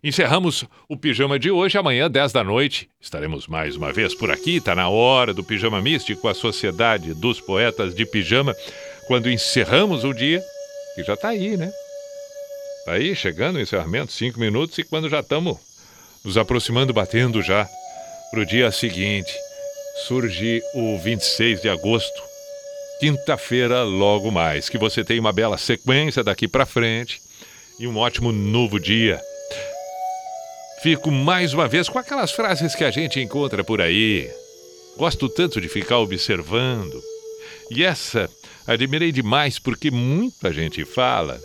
Encerramos 0.03 0.65
o 0.89 0.97
pijama 0.97 1.39
de 1.39 1.53
hoje. 1.53 1.79
Amanhã, 1.79 2.11
10 2.11 2.33
da 2.33 2.43
noite, 2.43 2.89
estaremos 3.01 3.47
mais 3.47 3.77
uma 3.77 3.93
vez 3.93 4.13
por 4.13 4.33
aqui. 4.33 4.57
Está 4.57 4.75
na 4.75 4.89
hora 4.89 5.33
do 5.33 5.45
Pijama 5.45 5.81
Místico, 5.81 6.27
a 6.27 6.35
Sociedade 6.35 7.15
dos 7.15 7.41
Poetas 7.41 7.95
de 7.95 8.05
Pijama 8.05 8.53
quando 9.07 9.31
encerramos 9.31 10.05
o 10.05 10.13
dia, 10.13 10.43
que 10.95 11.03
já 11.03 11.15
está 11.15 11.29
aí, 11.29 11.57
né? 11.57 11.73
Está 12.81 12.93
aí, 12.93 13.15
chegando 13.15 13.57
o 13.57 13.61
encerramento, 13.61 14.13
cinco 14.13 14.41
minutos, 14.41 14.77
e 14.79 14.85
quando 14.85 15.09
já 15.09 15.21
estamos 15.21 15.57
nos 16.25 16.37
aproximando, 16.37 16.93
batendo 16.93 17.43
já 17.43 17.69
para 18.31 18.41
o 18.41 18.47
dia 18.47 18.71
seguinte, 18.73 19.33
surge 20.07 20.61
o 20.75 20.99
26 20.99 21.63
de 21.63 21.69
agosto, 21.69 22.23
quinta-feira, 23.01 23.83
logo 23.83 24.31
mais. 24.31 24.69
Que 24.69 24.79
você 24.79 25.05
tenha 25.05 25.21
uma 25.21 25.33
bela 25.33 25.59
sequência 25.59 26.25
daqui 26.25 26.49
para 26.49 26.67
frente 26.67 27.21
e 27.79 27.87
um 27.87 27.97
ótimo 27.99 28.33
novo 28.33 28.81
dia. 28.81 29.21
Fico 30.83 31.11
mais 31.11 31.55
uma 31.55 31.69
vez 31.69 31.89
com 31.89 31.99
aquelas 31.99 32.33
frases 32.33 32.75
que 32.75 32.85
a 32.85 32.91
gente 32.91 33.21
encontra 33.21 33.63
por 33.63 33.81
aí. 33.81 34.29
Gosto 34.97 35.29
tanto 35.29 35.61
de 35.61 35.69
ficar 35.69 35.99
observando. 35.99 37.01
E 37.71 37.85
essa 37.85 38.29
Admirei 38.67 39.11
demais 39.11 39.59
porque 39.59 39.91
muita 39.91 40.53
gente 40.53 40.85
fala, 40.85 41.41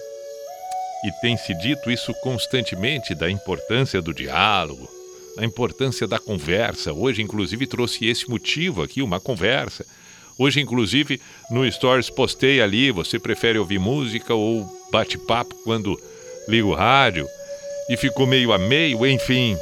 e 1.03 1.11
tem 1.21 1.37
se 1.37 1.53
dito 1.53 1.91
isso 1.91 2.13
constantemente, 2.21 3.15
da 3.15 3.29
importância 3.29 4.01
do 4.01 4.13
diálogo, 4.13 4.87
da 5.35 5.45
importância 5.45 6.07
da 6.07 6.19
conversa. 6.19 6.93
Hoje, 6.93 7.21
inclusive, 7.21 7.67
trouxe 7.67 8.05
esse 8.05 8.29
motivo 8.29 8.81
aqui, 8.81 9.01
uma 9.01 9.19
conversa. 9.19 9.85
Hoje, 10.37 10.59
inclusive, 10.59 11.19
no 11.49 11.69
Stories 11.71 12.09
postei 12.09 12.61
ali, 12.61 12.91
você 12.91 13.17
prefere 13.19 13.57
ouvir 13.57 13.79
música 13.79 14.33
ou 14.33 14.67
bate-papo 14.91 15.55
quando 15.63 15.99
liga 16.47 16.67
o 16.67 16.73
rádio? 16.73 17.27
E 17.89 17.97
ficou 17.97 18.27
meio 18.27 18.51
a 18.51 18.57
meio, 18.57 19.05
enfim. 19.05 19.57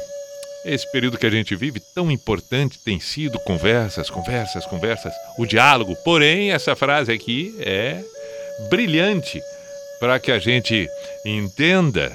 Esse 0.66 0.90
período 0.90 1.16
que 1.16 1.26
a 1.26 1.30
gente 1.30 1.54
vive, 1.54 1.80
tão 1.94 2.10
importante 2.10 2.80
tem 2.84 2.98
sido 2.98 3.38
conversas, 3.38 4.10
conversas, 4.10 4.66
conversas, 4.66 5.14
o 5.38 5.46
diálogo. 5.46 5.94
Porém, 6.04 6.50
essa 6.50 6.74
frase 6.74 7.12
aqui 7.12 7.54
é 7.60 8.02
brilhante 8.68 9.40
para 10.00 10.18
que 10.18 10.32
a 10.32 10.40
gente 10.40 10.88
entenda, 11.24 12.12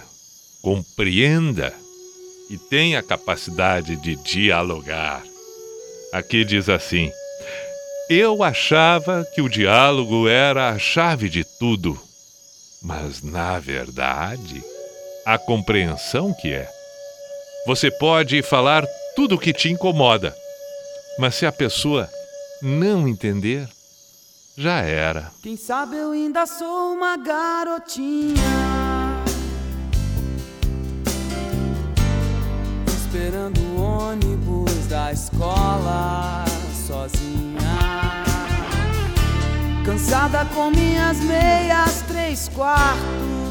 compreenda 0.62 1.74
e 2.50 2.58
tenha 2.58 3.00
a 3.00 3.04
capacidade 3.04 3.96
de 3.96 4.18
dialogar. 4.18 5.24
Aqui 6.12 6.44
diz 6.44 6.68
assim: 6.68 7.10
Eu 8.10 8.44
achava 8.44 9.26
que 9.34 9.42
o 9.42 9.48
diálogo 9.48 10.28
era 10.28 10.72
a 10.72 10.78
chave 10.78 11.30
de 11.30 11.46
tudo, 11.58 11.98
mas 12.84 13.24
na 13.24 13.60
verdade, 13.60 14.62
a 15.26 15.38
compreensão 15.38 16.34
que 16.34 16.52
é. 16.52 16.81
Você 17.66 17.92
pode 17.92 18.42
falar 18.42 18.84
tudo 19.16 19.36
o 19.36 19.38
que 19.38 19.54
te 19.54 19.70
incomoda, 19.70 20.36
mas 21.20 21.36
se 21.36 21.46
a 21.46 21.52
pessoa 21.52 22.10
não 22.60 23.08
entender, 23.08 23.70
já 24.58 24.80
era. 24.82 25.32
Quem 25.44 25.56
sabe 25.56 25.96
eu 25.96 26.12
ainda 26.12 26.48
sou 26.48 26.94
uma 26.94 27.16
garotinha. 27.18 28.34
Esperando 32.88 33.60
o 33.60 33.82
ônibus 33.82 34.88
da 34.88 35.12
escola 35.12 36.44
sozinha. 36.88 37.62
Cansada 39.86 40.46
com 40.56 40.72
minhas 40.72 41.20
meias 41.20 42.02
três 42.08 42.50
quartos 42.50 43.51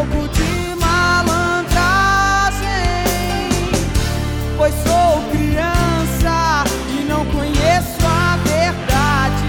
pouco 0.00 0.28
de 0.28 0.74
malandragem, 0.80 1.68
pois 4.56 4.72
sou 4.74 5.22
criança 5.30 6.64
e 6.88 7.04
não 7.04 7.26
conheço 7.26 7.98
a 8.06 8.38
verdade. 8.38 9.44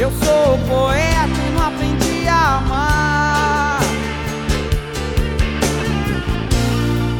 Eu 0.00 0.10
sou 0.12 0.58
poeta 0.66 1.40
e 1.46 1.50
não 1.52 1.66
aprendi 1.66 2.26
a 2.26 2.56
amar. 2.56 3.80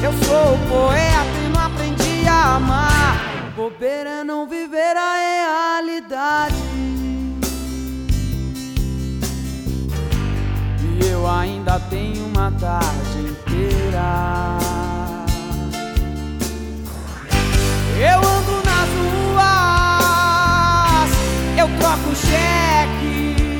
Eu 0.02 0.12
sou 0.24 0.59
poeta 0.66 1.39
e 1.44 1.48
não 1.52 1.60
aprendi 1.60 2.27
a 2.27 2.56
amar. 2.56 3.20
Bobeira 3.55 4.24
não 4.24 4.47
viver 4.47 4.97
tenho 11.81 12.27
uma 12.27 12.51
tarde 12.53 13.19
inteira. 13.19 14.59
Eu 17.98 18.19
ando 18.19 18.62
nas 18.65 18.89
ruas, 19.01 19.90
eu 21.59 21.69
troco 21.78 22.15
cheque, 22.15 23.59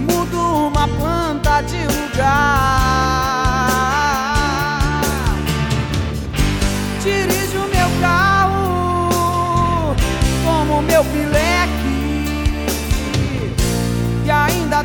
mudo 0.00 0.68
uma 0.68 0.88
planta 0.88 1.62
de 1.62 1.84
lugar. 1.86 2.94
Dirijo 7.02 7.60
meu 7.68 7.88
carro 8.00 9.94
como 10.44 10.82
meu 10.82 11.04
pileque 11.04 11.54
e 14.24 14.30
ainda 14.30 14.84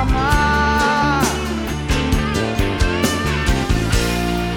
amar. 0.00 1.22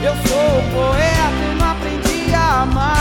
Eu 0.04 0.16
sou 0.28 0.62
poeta 0.74 1.44
e 1.52 1.56
não 1.60 1.72
aprendi 1.72 2.34
a 2.36 2.62
amar. 2.62 3.01